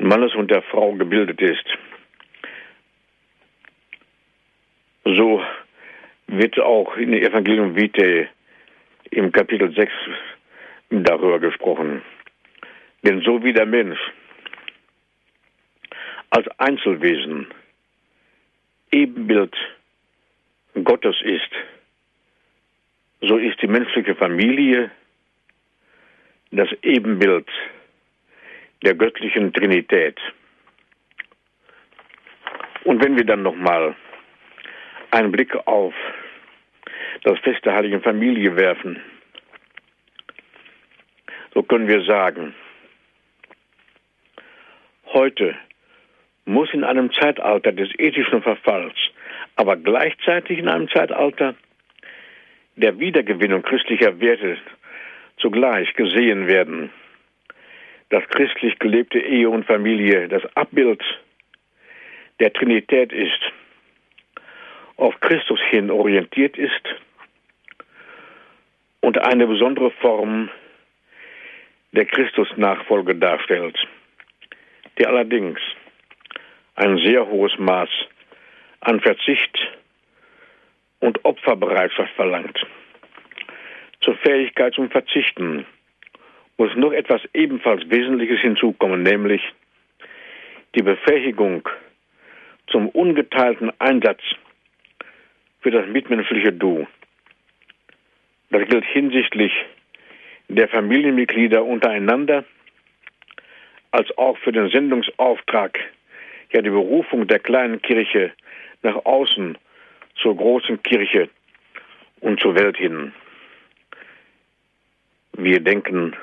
[0.00, 1.64] Mannes und der Frau gebildet ist.
[5.04, 5.42] So
[6.26, 8.28] wird auch in dem Evangelium Vitae
[9.10, 9.92] im Kapitel 6
[10.90, 12.02] darüber gesprochen.
[13.02, 13.98] Denn so wie der Mensch
[16.30, 17.46] als Einzelwesen
[18.90, 19.54] Ebenbild
[20.84, 21.50] Gottes ist,
[23.20, 24.90] so ist die menschliche Familie
[26.50, 27.48] das Ebenbild
[28.82, 30.18] der göttlichen Trinität.
[32.84, 33.94] Und wenn wir dann nochmal
[35.10, 35.94] einen Blick auf
[37.24, 39.02] das Fest der Heiligen Familie werfen,
[41.52, 42.54] so können wir sagen,
[45.18, 45.56] heute
[46.44, 48.94] muss in einem Zeitalter des ethischen Verfalls,
[49.56, 51.56] aber gleichzeitig in einem Zeitalter
[52.76, 54.58] der Wiedergewinnung christlicher Werte
[55.38, 56.90] zugleich gesehen werden,
[58.10, 61.02] dass christlich gelebte Ehe und Familie das Abbild
[62.38, 63.42] der Trinität ist,
[64.96, 66.84] auf Christus hin orientiert ist
[69.00, 70.48] und eine besondere Form
[71.90, 73.76] der Christusnachfolge darstellt,
[74.98, 75.60] die allerdings
[76.74, 77.88] ein sehr hohes Maß
[78.80, 79.58] an Verzicht
[81.00, 82.58] und Opferbereitschaft verlangt.
[84.00, 85.66] Zur Fähigkeit zum Verzichten
[86.56, 89.42] muss noch etwas ebenfalls Wesentliches hinzukommen, nämlich
[90.74, 91.68] die Befähigung
[92.66, 94.20] zum ungeteilten Einsatz
[95.60, 96.86] für das mitmenschliche Du.
[98.50, 99.52] Das gilt hinsichtlich
[100.48, 102.44] der Familienmitglieder untereinander,
[103.90, 105.78] als auch für den Sendungsauftrag
[106.52, 108.32] ja die Berufung der kleinen Kirche
[108.82, 109.56] nach außen
[110.16, 111.28] zur großen Kirche
[112.20, 113.12] und zur Welt hin.
[115.32, 116.16] Wir denken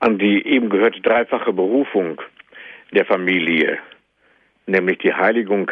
[0.00, 2.20] an die eben gehörte dreifache Berufung
[2.90, 3.78] der Familie,
[4.66, 5.70] nämlich die Heiligung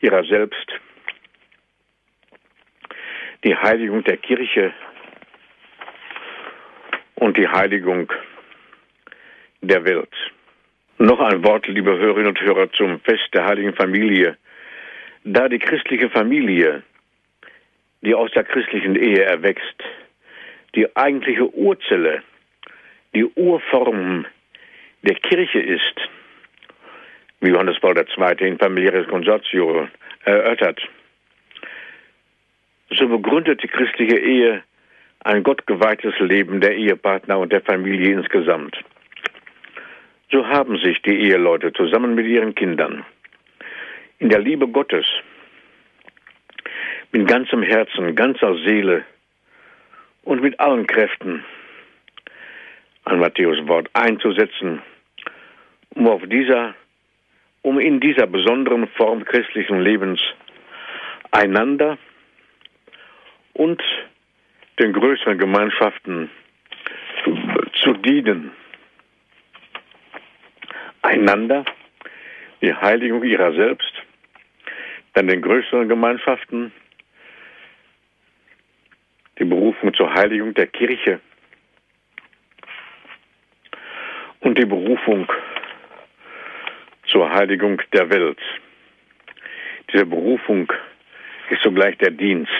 [0.00, 0.66] ihrer selbst,
[3.44, 4.72] die Heiligung der Kirche
[7.14, 8.31] und die Heiligung der
[9.62, 10.12] Welt.
[10.98, 14.36] Noch ein Wort, liebe Hörerinnen und Hörer, zum Fest der Heiligen Familie.
[15.24, 16.82] Da die christliche Familie,
[18.02, 19.82] die aus der christlichen Ehe erwächst,
[20.74, 22.22] die eigentliche Urzelle,
[23.14, 24.26] die Urform
[25.02, 26.08] der Kirche ist,
[27.40, 28.48] wie Johannes Paul II.
[28.48, 29.88] in Familiares Consortio
[30.24, 30.80] erörtert,
[32.90, 34.62] so begründet die christliche Ehe
[35.24, 38.76] ein gottgeweihtes Leben der Ehepartner und der Familie insgesamt.
[40.32, 43.04] So haben sich die Eheleute zusammen mit ihren Kindern
[44.18, 45.04] in der Liebe Gottes
[47.12, 49.04] mit ganzem Herzen, ganzer Seele
[50.22, 51.44] und mit allen Kräften
[53.04, 54.80] an Matthäus Wort einzusetzen,
[55.90, 56.74] um auf dieser,
[57.60, 60.22] um in dieser besonderen Form christlichen Lebens
[61.30, 61.98] einander
[63.52, 63.82] und
[64.78, 66.30] den größeren Gemeinschaften
[67.82, 68.52] zu dienen
[71.02, 71.64] einander
[72.60, 73.92] die Heiligung ihrer selbst,
[75.14, 76.72] dann den größeren Gemeinschaften,
[79.38, 81.20] die Berufung zur Heiligung der Kirche
[84.40, 85.30] und die Berufung
[87.06, 88.40] zur Heiligung der Welt.
[89.92, 90.72] Diese Berufung
[91.50, 92.50] ist sogleich der Dienst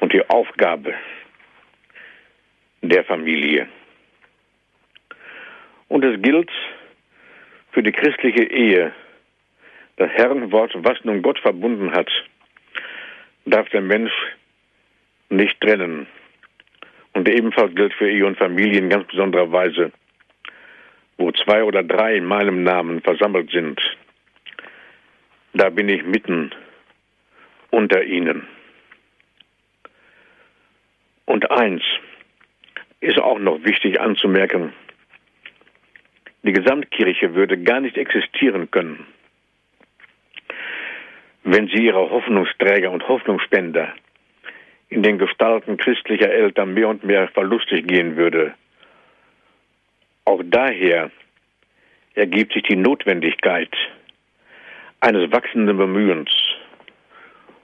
[0.00, 0.94] und die Aufgabe
[2.82, 3.68] der Familie.
[5.88, 6.50] Und es gilt
[7.72, 8.92] für die christliche Ehe,
[9.96, 12.10] das Herrenwort, was nun Gott verbunden hat,
[13.44, 14.12] darf der Mensch
[15.28, 16.06] nicht trennen.
[17.12, 19.92] Und ebenfalls gilt für Ehe und Familie in ganz besonderer Weise,
[21.18, 23.80] wo zwei oder drei in meinem Namen versammelt sind,
[25.52, 26.52] da bin ich mitten
[27.70, 28.46] unter ihnen.
[31.26, 31.82] Und eins
[33.00, 34.72] ist auch noch wichtig anzumerken,
[36.42, 39.06] die Gesamtkirche würde gar nicht existieren können,
[41.44, 43.94] wenn sie ihre Hoffnungsträger und Hoffnungsspender
[44.88, 48.54] in den Gestalten christlicher Eltern mehr und mehr verlustig gehen würde.
[50.24, 51.10] Auch daher
[52.14, 53.70] ergibt sich die Notwendigkeit
[55.00, 56.30] eines wachsenden Bemühens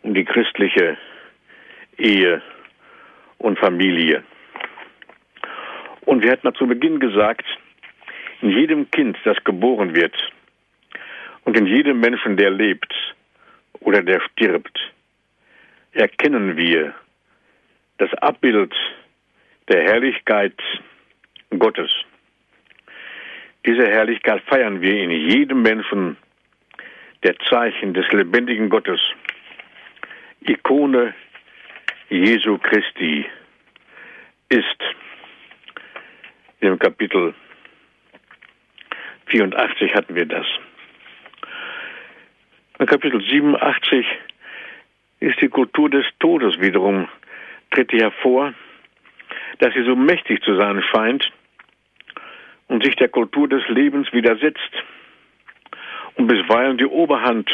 [0.03, 0.97] um die christliche
[1.99, 2.41] Ehe
[3.39, 4.23] und Familie.
[6.03, 7.45] Und wir hatten zu Beginn gesagt,
[8.47, 10.15] in jedem Kind, das geboren wird,
[11.45, 12.93] und in jedem Menschen, der lebt
[13.81, 14.79] oder der stirbt,
[15.93, 16.95] erkennen wir
[17.99, 18.73] das Abbild
[19.69, 20.55] der Herrlichkeit
[21.59, 21.91] Gottes.
[23.65, 26.17] Diese Herrlichkeit feiern wir in jedem Menschen,
[27.25, 29.01] der Zeichen des lebendigen Gottes,
[30.41, 31.15] Ikone
[32.11, 33.27] Jesu Christi
[34.51, 34.81] ist
[36.61, 37.35] im Kapitel
[39.27, 40.47] 84 hatten wir das.
[42.79, 44.07] In Kapitel 87
[45.21, 47.09] ist die Kultur des Todes wiederum,
[47.71, 48.55] tritt hervor,
[49.59, 51.33] dass sie so mächtig zu sein scheint
[52.69, 54.73] und sich der Kultur des Lebens widersetzt
[56.17, 57.51] und bisweilen die Oberhand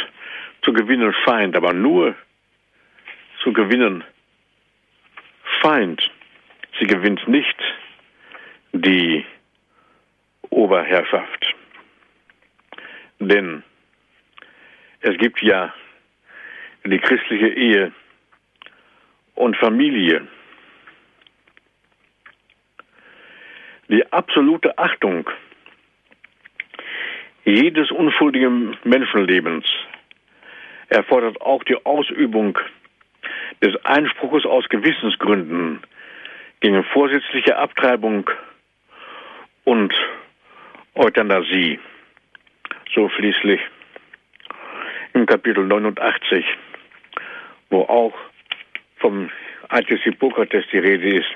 [0.62, 2.14] zu gewinnen scheint, aber nur
[3.42, 4.04] zu gewinnen
[5.60, 6.10] scheint.
[6.78, 7.56] Sie gewinnt nicht
[8.72, 9.24] die
[10.50, 11.41] Oberherrschaft.
[13.28, 13.62] Denn
[15.00, 15.72] es gibt ja
[16.84, 17.92] die christliche Ehe
[19.34, 20.26] und Familie.
[23.88, 25.28] Die absolute Achtung
[27.44, 29.66] jedes unschuldigen Menschenlebens
[30.88, 32.58] erfordert auch die Ausübung
[33.62, 35.80] des Einspruches aus Gewissensgründen
[36.60, 38.28] gegen vorsätzliche Abtreibung
[39.64, 39.94] und
[40.94, 41.78] Euthanasie.
[42.94, 43.60] So schließlich
[45.14, 46.44] im Kapitel 89,
[47.70, 48.14] wo auch
[48.98, 49.30] vom
[49.88, 51.30] des Hippokrates die Rede ist,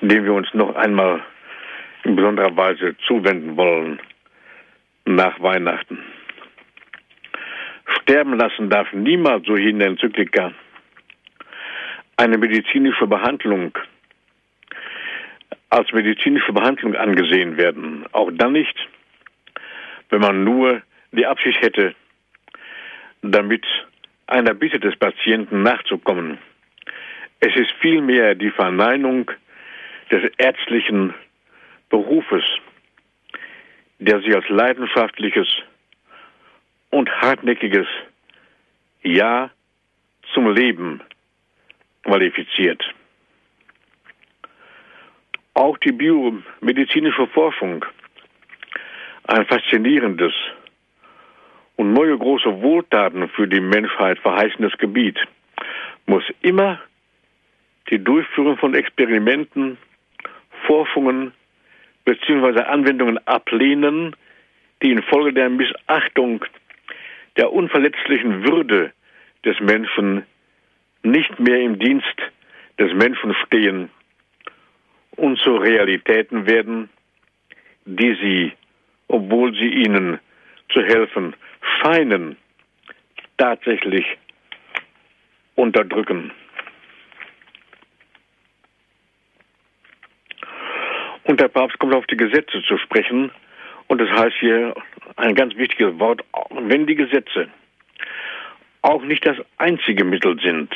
[0.00, 1.22] dem wir uns noch einmal
[2.02, 4.00] in besonderer Weise zuwenden wollen
[5.04, 6.02] nach Weihnachten.
[7.86, 10.52] Sterben lassen darf niemals, so hier in der Enzyklika,
[12.16, 13.78] eine medizinische Behandlung
[15.70, 18.04] als medizinische Behandlung angesehen werden.
[18.12, 18.76] Auch dann nicht,
[20.10, 21.94] wenn man nur die Absicht hätte,
[23.22, 23.64] damit
[24.26, 26.38] einer Bitte des Patienten nachzukommen.
[27.40, 29.30] Es ist vielmehr die Verneinung
[30.10, 31.14] des ärztlichen
[31.88, 32.44] Berufes,
[33.98, 35.48] der sich als leidenschaftliches
[36.90, 37.86] und hartnäckiges
[39.02, 39.50] Ja
[40.32, 41.00] zum Leben
[42.04, 42.82] qualifiziert.
[45.54, 47.84] Auch die biomedizinische Forschung,
[49.28, 50.32] ein faszinierendes
[51.76, 55.18] und neue große Wohltaten für die Menschheit verheißendes Gebiet,
[56.06, 56.80] muss immer
[57.90, 59.78] die Durchführung von Experimenten,
[60.66, 61.32] Forschungen
[62.04, 62.62] bzw.
[62.62, 64.16] Anwendungen ablehnen,
[64.82, 66.44] die infolge der Missachtung
[67.36, 68.92] der unverletzlichen Würde
[69.44, 70.24] des Menschen
[71.02, 72.16] nicht mehr im Dienst
[72.78, 73.90] des Menschen stehen
[75.16, 76.88] und zu Realitäten werden,
[77.84, 78.52] die sie,
[79.08, 80.18] obwohl sie ihnen
[80.70, 81.34] zu helfen
[81.80, 82.36] scheinen,
[83.36, 84.04] tatsächlich
[85.54, 86.30] unterdrücken.
[91.24, 93.30] Und der Papst kommt auf die Gesetze zu sprechen.
[93.86, 94.74] Und das heißt hier
[95.16, 97.48] ein ganz wichtiges Wort, wenn die Gesetze
[98.82, 100.74] auch nicht das einzige Mittel sind,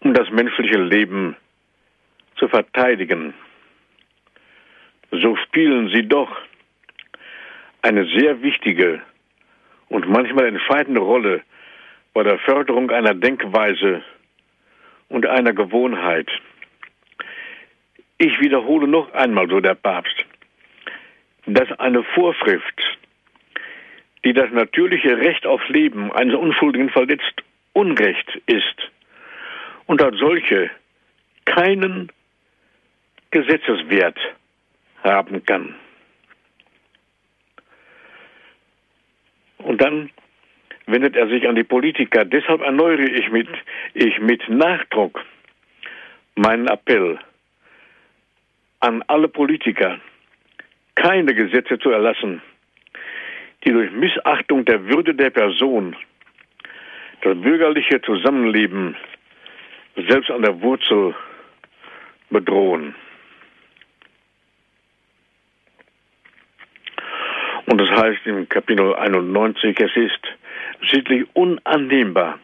[0.00, 1.36] um das menschliche Leben
[2.36, 3.34] zu verteidigen,
[5.22, 6.30] so spielen sie doch
[7.82, 9.02] eine sehr wichtige
[9.88, 11.42] und manchmal entscheidende Rolle
[12.12, 14.02] bei der Förderung einer Denkweise
[15.08, 16.30] und einer Gewohnheit.
[18.18, 20.24] Ich wiederhole noch einmal, so der Papst,
[21.46, 22.98] dass eine Vorschrift,
[24.24, 27.42] die das natürliche Recht auf Leben eines Unschuldigen verletzt,
[27.72, 28.90] Unrecht ist
[29.86, 30.70] und als solche
[31.44, 32.10] keinen
[33.30, 34.18] Gesetzeswert
[35.04, 35.74] haben kann.
[39.58, 40.10] Und dann
[40.86, 42.24] wendet er sich an die Politiker.
[42.24, 43.48] Deshalb erneuere ich mit,
[43.94, 45.24] ich mit Nachdruck
[46.34, 47.18] meinen Appell
[48.80, 49.98] an alle Politiker,
[50.94, 52.42] keine Gesetze zu erlassen,
[53.64, 55.96] die durch Missachtung der Würde der Person
[57.22, 58.96] das bürgerliche Zusammenleben
[59.96, 61.14] selbst an der Wurzel
[62.28, 62.94] bedrohen.
[67.66, 72.38] Und das heißt im Kapitel 91, es ist sittlich unannehmbar,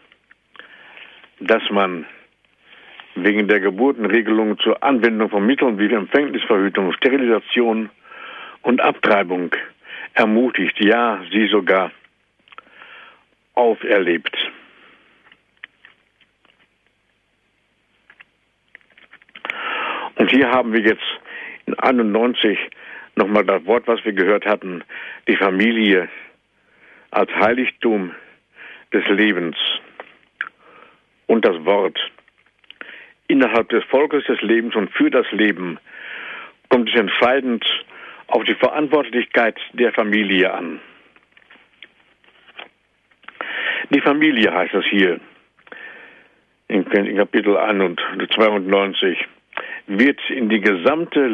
[1.39, 2.07] dass man
[3.15, 7.91] wegen der Geburtenregelung zur Anwendung von Mitteln wie Empfängnisverhütung, Sterilisation
[8.63, 9.55] und Abtreibung
[10.15, 11.91] ermutigt, ja, sie sogar
[13.55, 14.35] auferlebt.
[20.15, 21.21] Und hier haben wir jetzt
[21.67, 22.59] in 91
[23.21, 24.83] nochmal das Wort, was wir gehört hatten,
[25.29, 26.09] die Familie
[27.11, 28.15] als Heiligtum
[28.93, 29.57] des Lebens
[31.27, 31.99] und das Wort
[33.29, 35.79] innerhalb des Volkes des Lebens und für das Leben
[36.71, 37.65] kommt es entscheidend
[38.27, 40.81] auf die Verantwortlichkeit der Familie an.
[43.91, 45.21] Die Familie heißt es hier
[46.69, 46.85] in
[47.17, 49.19] Kapitel 92,
[49.89, 51.27] wird in die gesamte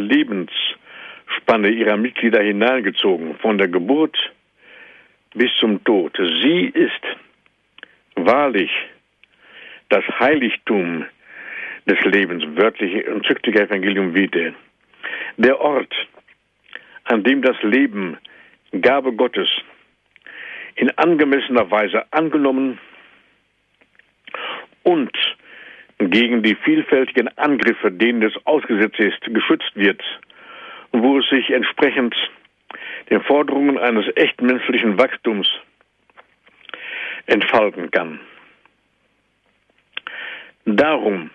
[1.27, 4.17] Lebensspanne ihrer Mitglieder hineingezogen, von der Geburt
[5.35, 6.17] bis zum Tod.
[6.17, 7.03] Sie ist
[8.17, 8.71] wahrlich
[9.89, 11.05] das Heiligtum
[11.87, 14.55] des Lebens, wörtliche entzückliche Evangelium Vitae.
[15.37, 15.95] Der Ort,
[17.05, 18.17] an dem das Leben,
[18.81, 19.49] Gabe Gottes,
[20.75, 22.79] in angemessener Weise angenommen
[24.83, 25.13] und
[25.99, 30.03] gegen die vielfältigen Angriffe, denen es ausgesetzt ist, geschützt wird,
[31.03, 32.15] wo es sich entsprechend
[33.11, 35.49] den Forderungen eines echt menschlichen Wachstums
[37.27, 38.21] entfalten kann.
[40.65, 41.31] Darum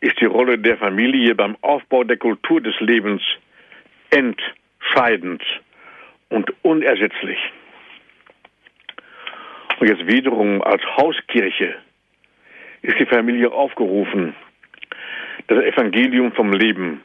[0.00, 3.22] ist die Rolle der Familie beim Aufbau der Kultur des Lebens
[4.10, 5.42] entscheidend
[6.28, 7.38] und unersetzlich.
[9.78, 11.76] Und jetzt wiederum als Hauskirche
[12.82, 14.34] ist die Familie aufgerufen,
[15.48, 17.02] das Evangelium vom Leben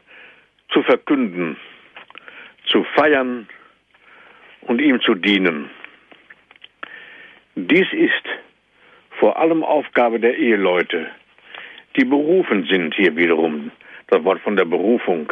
[0.71, 1.57] zu verkünden,
[2.65, 3.47] zu feiern
[4.61, 5.69] und ihm zu dienen.
[7.55, 8.25] Dies ist
[9.19, 11.07] vor allem Aufgabe der Eheleute,
[11.95, 13.71] die berufen sind hier wiederum,
[14.07, 15.31] das Wort von der Berufung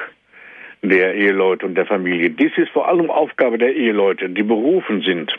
[0.81, 2.29] der Eheleute und der Familie.
[2.29, 5.33] Dies ist vor allem Aufgabe der Eheleute, die berufen sind,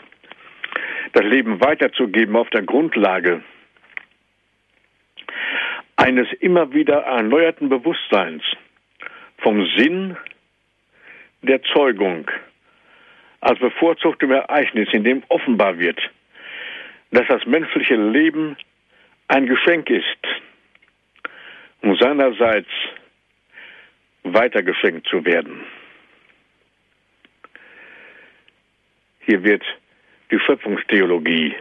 [1.13, 3.43] das Leben weiterzugeben auf der Grundlage
[5.95, 8.43] eines immer wieder erneuerten Bewusstseins
[9.41, 10.15] vom Sinn
[11.41, 12.29] der Zeugung
[13.41, 15.99] als bevorzugtem Ereignis, in dem offenbar wird,
[17.11, 18.55] dass das menschliche Leben
[19.27, 20.27] ein Geschenk ist,
[21.81, 22.69] um seinerseits
[24.23, 25.63] weitergeschenkt zu werden.
[29.25, 29.63] Hier wird
[30.29, 31.55] die Schöpfungstheologie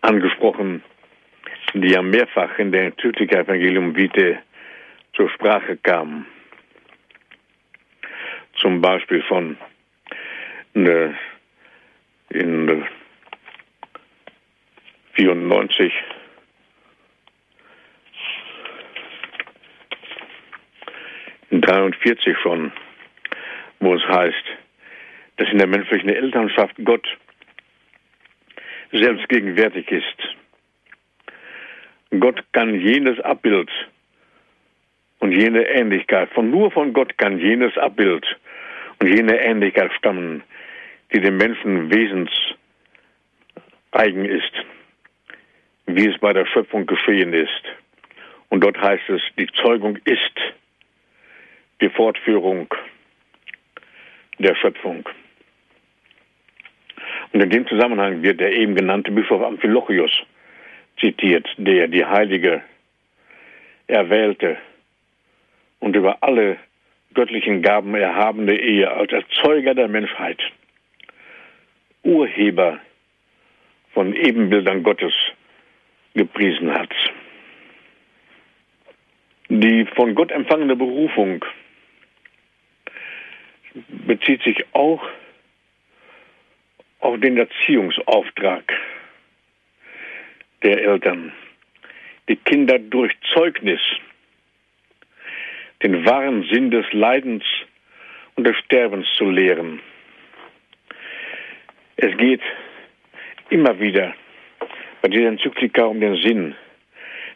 [0.00, 0.82] angesprochen,
[1.74, 4.38] die ja mehrfach in der Enzyklika Evangelium Vitae
[5.14, 6.26] zur Sprache kam.
[8.60, 9.56] Zum Beispiel von
[10.74, 11.16] ne,
[12.30, 12.86] in ne,
[15.14, 15.92] 94
[21.50, 22.72] in 43 schon,
[23.80, 24.44] wo es heißt,
[25.36, 27.06] dass in der menschlichen Elternschaft Gott
[28.92, 30.36] selbst gegenwärtig ist.
[32.20, 33.70] Gott kann jenes Abbild
[35.20, 38.24] und jene Ähnlichkeit, von nur von Gott kann jenes Abbild
[39.00, 40.42] und jene Ähnlichkeit stammen,
[41.12, 42.30] die dem Menschen wesens
[43.92, 44.52] eigen ist,
[45.86, 47.62] wie es bei der Schöpfung geschehen ist.
[48.50, 50.34] Und dort heißt es, die Zeugung ist
[51.80, 52.68] die Fortführung
[54.38, 55.08] der Schöpfung.
[57.32, 60.12] Und in dem Zusammenhang wird der eben genannte Bischof Amphilochius
[61.00, 62.62] zitiert, der die heilige,
[63.86, 64.58] erwählte
[65.80, 66.58] und über alle
[67.14, 70.40] göttlichen Gaben erhabene Ehe als Erzeuger der Menschheit,
[72.02, 72.80] Urheber
[73.92, 75.12] von Ebenbildern Gottes
[76.14, 76.94] gepriesen hat.
[79.48, 81.44] Die von Gott empfangene Berufung
[83.88, 85.02] bezieht sich auch
[87.00, 88.72] auf den Erziehungsauftrag
[90.62, 91.32] der Eltern,
[92.28, 93.80] die Kinder durch Zeugnis
[95.82, 97.44] den wahren Sinn des Leidens
[98.36, 99.80] und des Sterbens zu lehren.
[101.96, 102.42] Es geht
[103.50, 104.14] immer wieder
[105.02, 106.54] bei dieser Enzyklika um den Sinn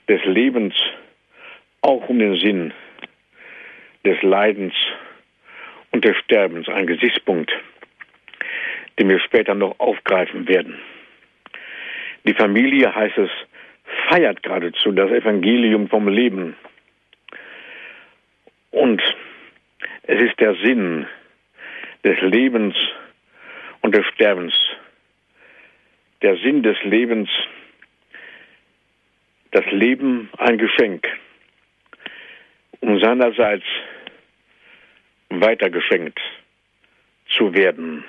[0.08, 0.74] des Lebens,
[1.80, 2.72] auch um den Sinn
[4.04, 4.74] des Leidens
[5.92, 7.52] und des Sterbens, ein Gesichtspunkt,
[8.98, 10.78] den wir später noch aufgreifen werden.
[12.24, 13.30] Die Familie, heißt es,
[14.08, 16.56] feiert geradezu das Evangelium vom Leben.
[18.72, 19.00] Und
[20.02, 21.06] es ist der Sinn
[22.04, 22.74] des Lebens
[23.82, 24.54] und des Sterbens.
[26.22, 27.28] Der Sinn des Lebens,
[29.52, 31.06] das Leben ein Geschenk,
[32.80, 33.64] um seinerseits
[35.28, 36.18] weitergeschenkt
[37.36, 38.04] zu werden.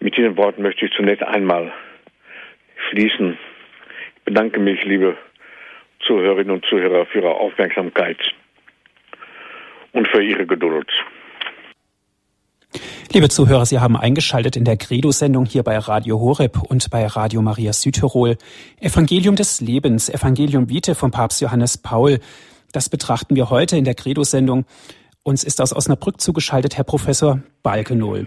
[0.00, 1.72] Mit diesen Worten möchte ich zunächst einmal
[2.90, 3.38] schließen.
[4.16, 5.16] Ich bedanke mich, liebe
[6.06, 8.18] Zuhörerinnen und Zuhörer, für Ihre Aufmerksamkeit
[9.92, 10.88] und für Ihre Geduld.
[13.12, 17.40] Liebe Zuhörer, Sie haben eingeschaltet in der Credo-Sendung hier bei Radio Horeb und bei Radio
[17.40, 18.36] Maria Südtirol.
[18.80, 22.18] Evangelium des Lebens, Evangelium Vitae von Papst Johannes Paul.
[22.72, 24.66] Das betrachten wir heute in der Credo-Sendung.
[25.22, 28.26] Uns ist aus Osnabrück zugeschaltet Herr Professor Balkenohl.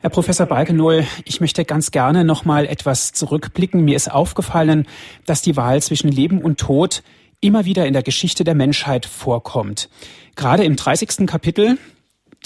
[0.00, 3.84] Herr Professor Balkenohl, ich möchte ganz gerne noch mal etwas zurückblicken.
[3.84, 4.86] Mir ist aufgefallen,
[5.26, 7.02] dass die Wahl zwischen Leben und Tod
[7.40, 9.88] immer wieder in der Geschichte der Menschheit vorkommt.
[10.36, 11.26] Gerade im 30.
[11.26, 11.78] Kapitel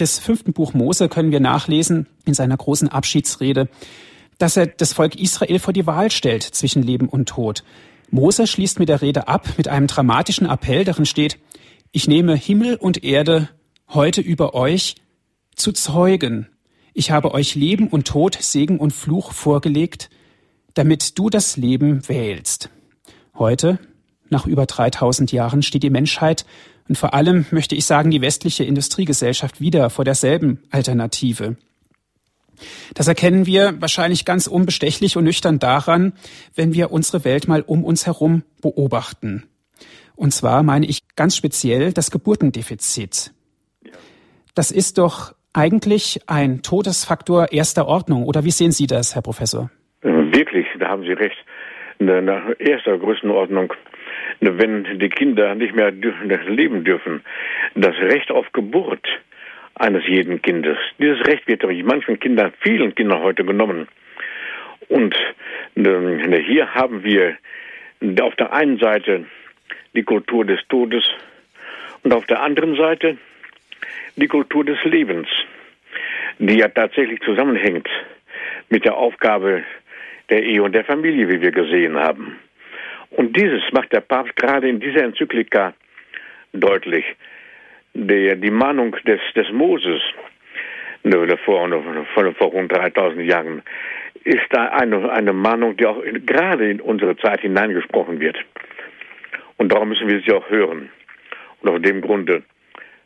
[0.01, 3.69] des fünften Buch Mose können wir nachlesen in seiner großen Abschiedsrede,
[4.39, 7.65] dass er das Volk Israel vor die Wahl stellt zwischen Leben und Tod.
[8.11, 11.39] Mose schließt mit der Rede ab mit einem dramatischen Appell, darin steht,
[11.91, 13.51] ich nehme Himmel und Erde
[13.91, 14.95] heute über euch
[15.55, 16.49] zu Zeugen
[16.95, 20.11] ich habe euch Leben und Tod, Segen und Fluch vorgelegt,
[20.75, 22.71] damit du das Leben wählst.
[23.39, 23.79] Heute,
[24.29, 26.45] nach über 3000 Jahren, steht die Menschheit
[26.89, 31.57] und vor allem möchte ich sagen die westliche Industriegesellschaft wieder vor derselben Alternative.
[32.95, 36.13] Das erkennen wir wahrscheinlich ganz unbestechlich und nüchtern daran,
[36.55, 39.45] wenn wir unsere Welt mal um uns herum beobachten.
[40.15, 43.33] Und zwar meine ich ganz speziell das Geburtendefizit.
[44.55, 48.25] Das ist doch eigentlich ein Todesfaktor erster Ordnung.
[48.25, 49.71] Oder wie sehen Sie das, Herr Professor?
[50.03, 51.37] Wirklich, da haben Sie recht.
[51.99, 53.73] Nach erster Größenordnung,
[54.41, 57.23] wenn die Kinder nicht mehr leben dürfen,
[57.75, 59.07] das Recht auf Geburt
[59.75, 63.87] eines jeden Kindes, dieses Recht wird durch manchen Kindern, vielen Kindern heute genommen.
[64.89, 65.15] Und
[65.77, 67.37] hier haben wir
[68.21, 69.27] auf der einen Seite
[69.95, 71.05] die Kultur des Todes
[72.03, 73.17] und auf der anderen Seite
[74.17, 75.29] die Kultur des Lebens,
[76.39, 77.89] die ja tatsächlich zusammenhängt
[78.69, 79.63] mit der Aufgabe
[80.31, 82.39] der Ehe und der Familie, wie wir gesehen haben.
[83.11, 85.75] Und dieses macht der Papst gerade in dieser Enzyklika
[86.53, 87.05] deutlich.
[87.95, 90.01] Der, die Mahnung des, des Moses
[91.45, 91.69] vor,
[92.15, 93.63] vor, vor rund 3000 Jahren
[94.25, 98.39] ist da eine, eine Mahnung, die auch in, gerade in unsere Zeit hineingesprochen wird.
[99.57, 100.91] Und darum müssen wir sie auch hören.
[101.61, 102.43] Und aus dem Grunde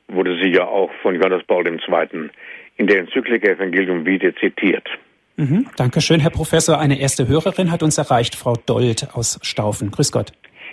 [0.09, 2.31] wurde sie ja auch von Johannes Paul II.
[2.77, 4.89] in der Enzyklika Evangelium Vitae zitiert.
[5.37, 6.79] Mhm, Dankeschön, Herr Professor.
[6.79, 9.91] Eine erste Hörerin hat uns erreicht, Frau Dold aus Staufen.
[9.91, 10.33] Grüß Gott.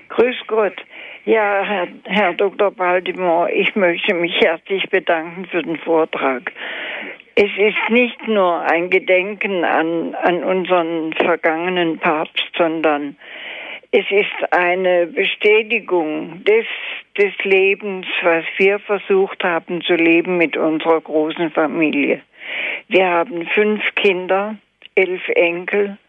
[0.10, 0.76] Grüß Gott.
[1.26, 2.72] Ja, Herr, Herr Dr.
[2.72, 6.52] Baltimore, ich möchte mich herzlich bedanken für den Vortrag.
[7.36, 13.16] Es ist nicht nur ein Gedenken an, an unseren vergangenen Papst, sondern
[13.96, 16.66] es ist eine Bestätigung des,
[17.16, 22.22] des Lebens, was wir versucht haben zu leben mit unserer großen Familie.
[22.88, 24.56] Wir haben fünf Kinder,
[24.96, 26.00] elf Enkel.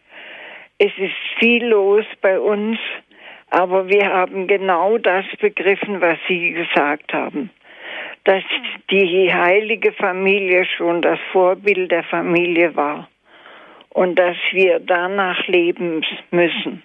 [0.78, 2.78] Es ist viel los bei uns,
[3.50, 7.50] aber wir haben genau das begriffen, was Sie gesagt haben.
[8.24, 8.44] Dass
[8.90, 13.10] die heilige Familie schon das Vorbild der Familie war
[13.90, 16.82] und dass wir danach leben müssen.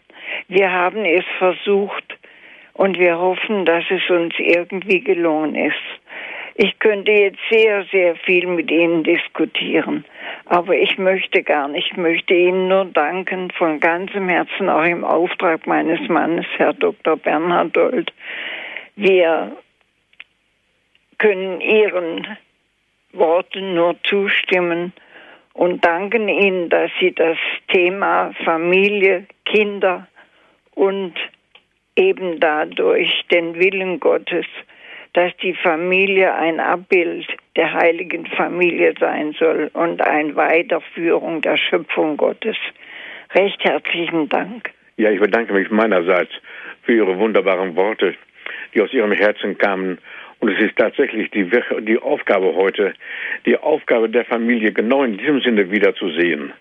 [0.48, 2.18] Wir haben es versucht
[2.74, 5.76] und wir hoffen, dass es uns irgendwie gelungen ist.
[6.56, 10.04] Ich könnte jetzt sehr, sehr viel mit Ihnen diskutieren,
[10.46, 11.92] aber ich möchte gar nicht.
[11.92, 17.16] Ich möchte Ihnen nur danken von ganzem Herzen, auch im Auftrag meines Mannes, Herr Dr.
[17.16, 18.12] Bernhard Dold.
[18.98, 19.56] Wir
[21.18, 22.28] können Ihren
[23.14, 24.92] Worten nur zustimmen
[25.54, 27.38] und danken Ihnen, dass Sie das
[27.70, 30.08] Thema Familie, Kinder
[30.80, 31.14] und
[31.98, 34.46] eben dadurch den Willen Gottes,
[35.12, 37.28] dass die Familie ein Abbild
[37.58, 42.56] der heiligen Familie sein soll und eine Weiterführung der Schöpfung Gottes.
[43.36, 44.70] Recht herzlichen Dank.
[44.96, 46.32] Ja, ich bedanke mich meinerseits
[46.84, 48.16] für Ihre wunderbaren Worte,
[48.74, 49.98] die aus Ihrem Herzen kamen.
[50.40, 51.50] Und es ist tatsächlich die,
[51.82, 52.94] die Aufgabe heute,
[53.46, 56.54] die Aufgabe der Familie genau in diesem Sinne wiederzusehen.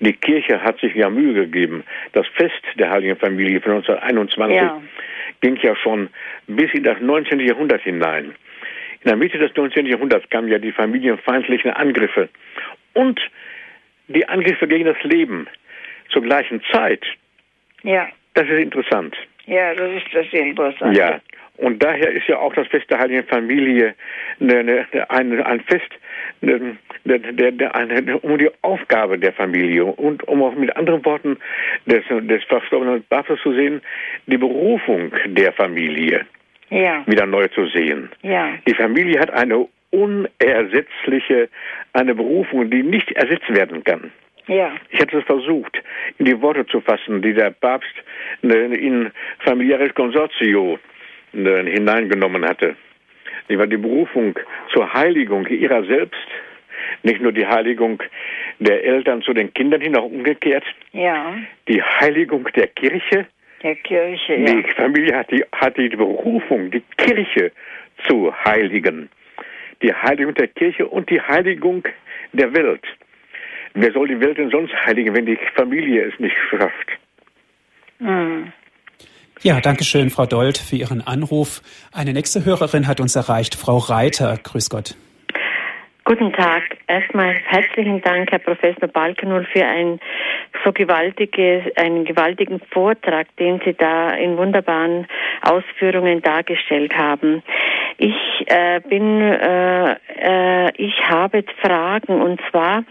[0.00, 1.84] Die Kirche hat sich ja Mühe gegeben.
[2.12, 4.82] Das Fest der Heiligen Familie von 1921 ja.
[5.40, 6.08] ging ja schon
[6.46, 7.40] bis in das 19.
[7.40, 8.34] Jahrhundert hinein.
[9.02, 9.86] In der Mitte des 19.
[9.86, 12.28] Jahrhunderts kamen ja die familienfeindlichen Angriffe
[12.94, 13.20] und
[14.08, 15.46] die Angriffe gegen das Leben
[16.10, 17.04] zur gleichen Zeit.
[17.82, 18.08] Ja.
[18.34, 19.16] Das ist interessant.
[19.46, 20.96] Ja, das ist das interessant.
[20.96, 21.20] Ja.
[21.56, 23.94] Und daher ist ja auch das Fest der Heiligen Familie
[24.40, 25.90] eine, eine, ein Fest
[26.42, 26.76] eine,
[28.22, 31.38] um die Aufgabe der Familie und um auch mit anderen Worten
[31.86, 33.80] des, des verstorbenen Papstes zu sehen,
[34.26, 36.26] die Berufung der Familie
[36.70, 37.02] ja.
[37.06, 38.10] wieder neu zu sehen.
[38.22, 38.50] Ja.
[38.66, 41.48] Die Familie hat eine unersetzliche,
[41.92, 44.10] eine Berufung, die nicht ersetzt werden kann.
[44.46, 44.72] Ja.
[44.90, 45.82] Ich hatte es versucht,
[46.18, 47.94] in die Worte zu fassen, die der Papst
[48.42, 50.78] in familiäres Consortio
[51.44, 52.76] hineingenommen hatte.
[53.48, 54.38] Die war die Berufung
[54.72, 56.26] zur Heiligung ihrer selbst,
[57.02, 58.02] nicht nur die Heiligung
[58.58, 60.64] der Eltern zu den Kindern hin, auch umgekehrt.
[60.92, 61.36] Ja.
[61.68, 63.26] Die Heiligung der Kirche.
[63.62, 64.54] Der Kirche, ja.
[64.54, 67.52] Die Familie hat die, hat die Berufung, die Kirche
[68.06, 69.08] zu heiligen.
[69.82, 71.84] Die Heiligung der Kirche und die Heiligung
[72.32, 72.84] der Welt.
[73.74, 76.90] Wer soll die Welt denn sonst heiligen, wenn die Familie es nicht schafft?
[77.98, 78.52] Hm.
[79.42, 81.60] Ja, danke schön, Frau Dold, für Ihren Anruf.
[81.92, 84.38] Eine nächste Hörerin hat uns erreicht, Frau Reiter.
[84.42, 84.96] Grüß Gott.
[86.04, 86.62] Guten Tag.
[86.86, 89.98] Erstmal herzlichen Dank, Herr Professor Balkenul, für ein
[90.64, 95.06] so gewaltiges, einen gewaltigen Vortrag, den Sie da in wunderbaren
[95.42, 97.42] Ausführungen dargestellt haben.
[97.98, 98.14] Ich
[98.46, 102.84] äh, bin, äh, äh, ich habe Fragen und zwar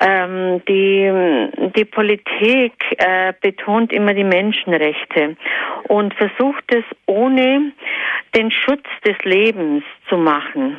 [0.00, 5.36] ähm, die, die Politik äh, betont immer die Menschenrechte
[5.88, 7.72] und versucht es ohne
[8.34, 10.76] den Schutz des Lebens zu machen.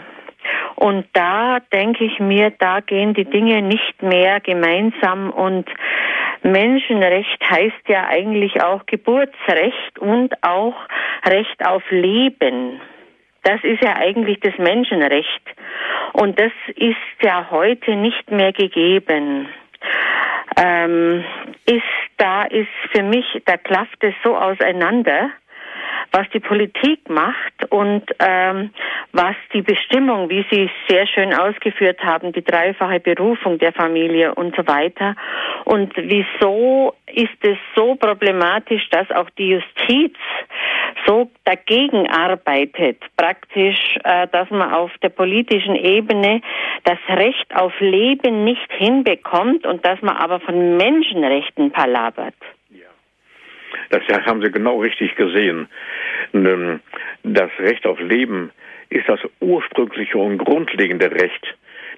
[0.76, 5.70] Und da denke ich mir, da gehen die Dinge nicht mehr gemeinsam und
[6.44, 10.76] Menschenrecht heißt ja eigentlich auch Geburtsrecht und auch
[11.24, 12.82] Recht auf Leben.
[13.44, 15.42] Das ist ja eigentlich das Menschenrecht.
[16.14, 19.48] Und das ist ja heute nicht mehr gegeben.
[20.58, 21.24] Ähm,
[21.66, 21.84] ist,
[22.18, 25.32] da ist für mich, da klafft es so auseinander
[26.12, 28.72] was die Politik macht und ähm,
[29.14, 34.36] was die Bestimmung, wie Sie es sehr schön ausgeführt haben, die dreifache Berufung der Familie
[34.36, 35.16] und so weiter.
[35.66, 40.16] Und wieso ist es so problematisch, dass auch die Justiz
[41.06, 46.42] so dagegen arbeitet, praktisch, äh, dass man auf der politischen Ebene
[46.84, 52.36] das Recht auf Leben nicht hinbekommt und dass man aber von Menschenrechten palabert?
[53.90, 55.68] Das haben Sie genau richtig gesehen.
[57.24, 58.52] Das Recht auf Leben
[58.90, 61.56] ist das ursprüngliche und grundlegende Recht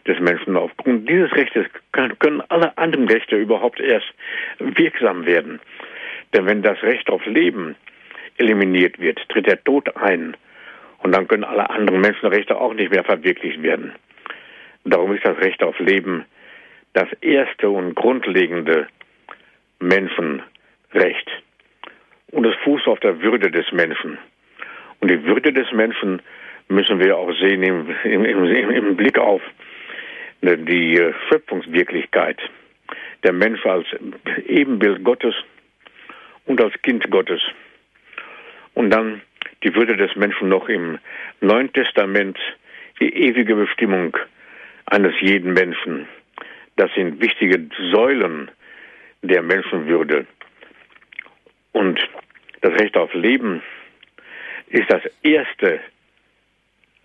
[0.08, 0.58] des Menschen.
[0.58, 4.14] Aufgrund dieses Rechtes können alle anderen Rechte überhaupt erst
[4.60, 5.60] wirksam werden.
[6.34, 7.76] Denn wenn das Recht auf Leben
[8.38, 10.36] eliminiert wird, tritt der Tod ein.
[11.00, 13.94] Und dann können alle anderen Menschenrechte auch nicht mehr verwirklicht werden.
[14.86, 16.26] Darum ist das Recht auf Leben
[16.94, 18.88] das erste und grundlegende
[19.80, 21.30] Menschenrecht
[22.34, 24.18] und es fußt auf der Würde des Menschen.
[25.00, 26.22] Und die Würde des Menschen
[26.68, 29.42] müssen wir auch sehen im, im, im, im Blick auf
[30.42, 32.40] die äh, Schöpfungswirklichkeit.
[33.24, 33.86] Der Mensch als
[34.48, 35.36] Ebenbild Gottes
[36.46, 37.42] und als Kind Gottes.
[38.74, 39.22] Und dann
[39.64, 40.98] die Würde des Menschen noch im
[41.40, 42.38] Neuen Testament,
[43.00, 44.18] die ewige Bestimmung
[44.88, 46.08] eines jeden Menschen.
[46.76, 48.50] Das sind wichtige Säulen
[49.22, 50.26] der Menschenwürde.
[51.72, 52.00] Und
[52.64, 53.62] das Recht auf Leben
[54.70, 55.82] ist das erste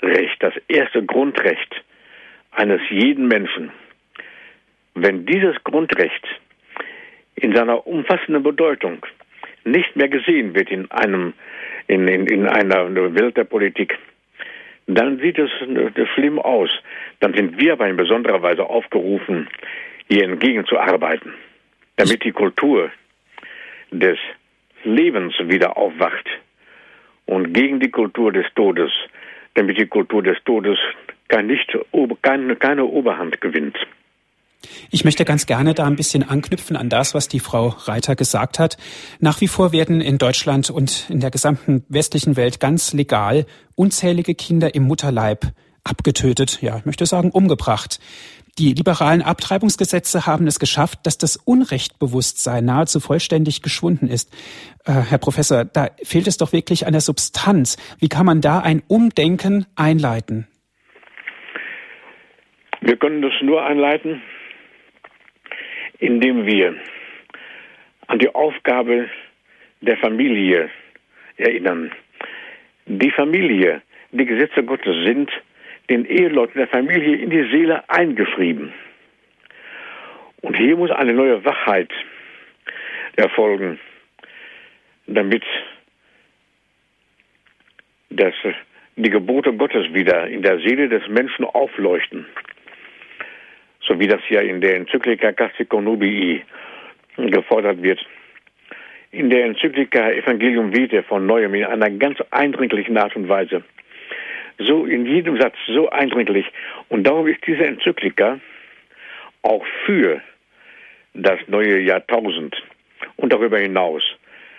[0.01, 1.83] Recht, das erste Grundrecht
[2.53, 3.73] eines jeden Menschen.
[4.95, 6.27] Wenn dieses Grundrecht
[7.35, 9.05] in seiner umfassenden Bedeutung
[9.65, 11.35] nicht mehr gesehen wird in einem
[11.89, 13.99] in, in, in einer Welt der Politik,
[14.87, 15.51] dann sieht es
[16.15, 16.71] schlimm aus.
[17.21, 19.49] Dann sind wir aber in besonderer Weise aufgerufen,
[20.09, 21.35] hier entgegenzuarbeiten,
[21.97, 22.91] damit die Kultur
[23.91, 24.19] des
[24.85, 26.27] Lebens wieder aufwacht
[27.27, 28.91] und gegen die Kultur des Todes,
[29.55, 30.79] damit die Kultur des Todes
[31.29, 31.77] kein nicht,
[32.23, 33.77] keine, keine Oberhand gewinnt.
[34.91, 38.59] Ich möchte ganz gerne da ein bisschen anknüpfen an das, was die Frau Reiter gesagt
[38.59, 38.77] hat.
[39.21, 44.35] Nach wie vor werden in Deutschland und in der gesamten westlichen Welt ganz legal unzählige
[44.35, 45.47] Kinder im Mutterleib
[45.89, 47.99] abgetötet, ja, ich möchte sagen, umgebracht.
[48.59, 54.35] Die liberalen Abtreibungsgesetze haben es geschafft, dass das Unrechtbewusstsein nahezu vollständig geschwunden ist.
[54.85, 57.77] Äh, Herr Professor, da fehlt es doch wirklich an der Substanz.
[58.01, 60.49] Wie kann man da ein Umdenken einleiten?
[62.81, 64.23] Wir können das nur einleiten,
[66.01, 66.75] indem wir
[68.09, 69.09] an die Aufgabe
[69.83, 70.69] der Familie
[71.37, 71.93] erinnern.
[72.87, 75.31] Die Familie, die Gesetze Gottes sind
[75.91, 78.73] den Eheleuten der Familie in die Seele eingeschrieben.
[80.43, 81.91] Und hier muss eine neue Wachheit
[83.17, 83.79] erfolgen,
[85.07, 85.43] damit
[88.11, 88.35] das,
[88.97, 92.27] die Gebote Gottes wieder in der Seele des Menschen aufleuchten.
[93.81, 96.43] So wie das ja in der Enzyklika Castico Nubii
[97.17, 98.05] gefordert wird.
[99.11, 103.65] In der Enzyklika Evangelium Vitae von Neuem in einer ganz eindringlichen Art und Weise
[104.59, 106.47] so in jedem Satz so eindringlich.
[106.89, 108.41] Und darum ist diese Enzyklika
[109.43, 110.21] auch für
[111.15, 112.57] das neue Jahrtausend
[113.17, 114.03] und darüber hinaus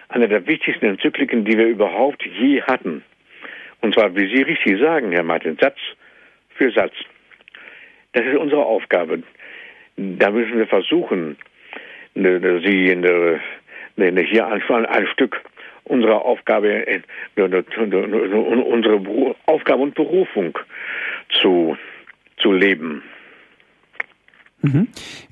[0.09, 3.03] eine der wichtigsten Enzykliken, die wir überhaupt je hatten.
[3.81, 5.77] Und zwar, wie Sie richtig sagen, Herr Martin, Satz
[6.55, 6.93] für Satz.
[8.13, 9.23] Das ist unsere Aufgabe.
[9.95, 11.37] Da müssen wir versuchen,
[12.15, 15.41] ne, ne, Sie ne, hier ein, ein Stück
[15.89, 17.01] unsere Aufgabe, äh,
[17.35, 19.01] unsere
[19.45, 20.57] Aufgabe und Berufung
[21.41, 21.75] zu,
[22.37, 23.03] zu leben.
[24.61, 24.87] Mhm.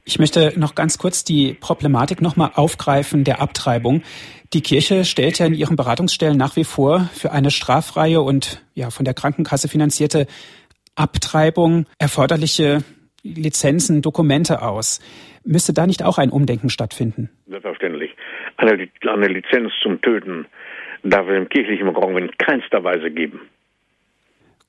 [0.05, 4.03] Ich möchte noch ganz kurz die Problematik nochmal aufgreifen der Abtreibung.
[4.53, 8.89] Die Kirche stellt ja in ihren Beratungsstellen nach wie vor für eine straffreie und ja
[8.89, 10.27] von der Krankenkasse finanzierte
[10.95, 12.83] Abtreibung erforderliche
[13.23, 15.01] Lizenzen, Dokumente aus.
[15.43, 17.29] Müsste da nicht auch ein Umdenken stattfinden?
[17.47, 18.15] Selbstverständlich.
[18.57, 20.45] Eine, eine Lizenz zum Töten
[21.03, 23.41] darf es im kirchlichen Raum in keinster Weise geben.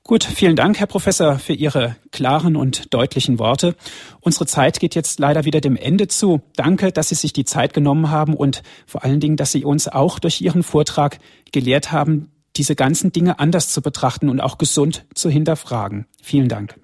[0.03, 3.75] Gut, vielen Dank, Herr Professor, für Ihre klaren und deutlichen Worte.
[4.21, 6.41] Unsere Zeit geht jetzt leider wieder dem Ende zu.
[6.55, 9.87] Danke, dass Sie sich die Zeit genommen haben und vor allen Dingen, dass Sie uns
[9.87, 11.19] auch durch Ihren Vortrag
[11.51, 16.07] gelehrt haben, diese ganzen Dinge anders zu betrachten und auch gesund zu hinterfragen.
[16.23, 16.75] Vielen Dank.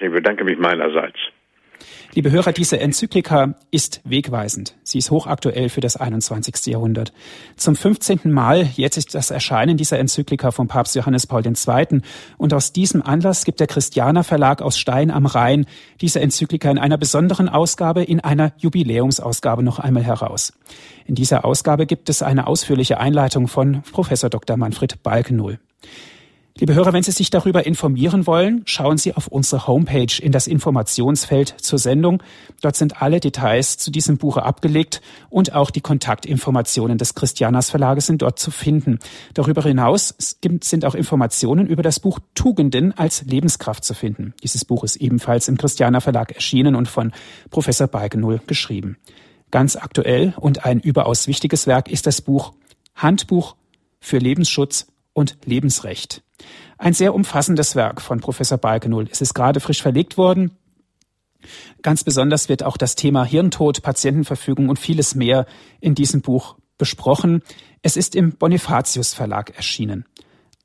[0.00, 1.18] Ich bedanke mich meinerseits.
[2.14, 4.74] Liebe Hörer, diese Enzyklika ist wegweisend.
[4.82, 6.66] Sie ist hochaktuell für das 21.
[6.66, 7.12] Jahrhundert.
[7.56, 8.20] Zum 15.
[8.24, 12.00] Mal jetzt ist das Erscheinen dieser Enzyklika von Papst Johannes Paul II.
[12.38, 15.66] Und aus diesem Anlass gibt der Christianer Verlag aus Stein am Rhein
[16.00, 20.54] diese Enzyklika in einer besonderen Ausgabe, in einer Jubiläumsausgabe noch einmal heraus.
[21.04, 24.56] In dieser Ausgabe gibt es eine ausführliche Einleitung von Professor Dr.
[24.56, 25.58] Manfred Balkenohl.
[26.60, 30.48] Liebe Hörer, wenn Sie sich darüber informieren wollen, schauen Sie auf unsere Homepage in das
[30.48, 32.20] Informationsfeld zur Sendung.
[32.62, 35.00] Dort sind alle Details zu diesem Buche abgelegt
[35.30, 38.98] und auch die Kontaktinformationen des Christianas Verlages sind dort zu finden.
[39.34, 40.16] Darüber hinaus
[40.60, 44.34] sind auch Informationen über das Buch Tugenden als Lebenskraft zu finden.
[44.42, 47.12] Dieses Buch ist ebenfalls im Christianer Verlag erschienen und von
[47.50, 48.96] Professor Balkenull geschrieben.
[49.52, 52.52] Ganz aktuell und ein überaus wichtiges Werk ist das Buch
[52.96, 53.54] Handbuch
[54.00, 56.24] für Lebensschutz und Lebensrecht.
[56.78, 59.08] Ein sehr umfassendes Werk von Professor Balkenull.
[59.10, 60.52] Es ist gerade frisch verlegt worden.
[61.82, 65.46] Ganz besonders wird auch das Thema Hirntod, Patientenverfügung und vieles mehr
[65.80, 67.42] in diesem Buch besprochen.
[67.82, 70.04] Es ist im Bonifatius Verlag erschienen.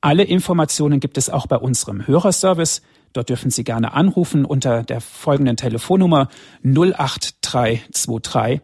[0.01, 2.81] Alle Informationen gibt es auch bei unserem Hörerservice.
[3.13, 6.29] Dort dürfen Sie gerne anrufen unter der folgenden Telefonnummer
[6.63, 8.61] 08323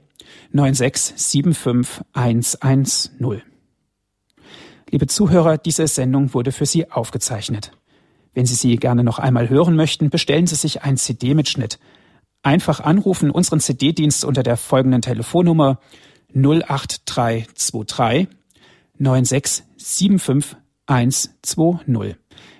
[0.51, 3.48] 9675 110.
[4.91, 7.71] Liebe Zuhörer, diese Sendung wurde für Sie aufgezeichnet.
[8.33, 11.77] Wenn Sie sie gerne noch einmal hören möchten, bestellen Sie sich ein CD-Mitschnitt.
[12.41, 15.79] Einfach anrufen unseren CD-Dienst unter der folgenden Telefonnummer
[16.33, 18.27] 08323
[18.97, 22.15] 9675 120.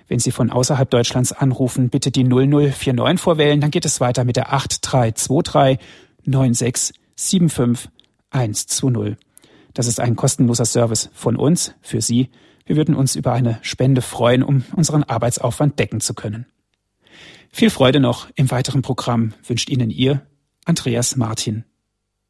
[0.06, 4.36] Wenn Sie von außerhalb Deutschlands anrufen, bitte die 0049 vorwählen, dann geht es weiter mit
[4.36, 5.84] der 8323
[6.26, 7.90] 9675
[8.30, 9.16] 120.
[9.74, 12.30] Das ist ein kostenloser Service von uns für Sie.
[12.66, 16.46] Wir würden uns über eine Spende freuen, um unseren Arbeitsaufwand decken zu können.
[17.50, 20.26] Viel Freude noch im weiteren Programm wünscht Ihnen Ihr
[20.64, 21.64] Andreas Martin.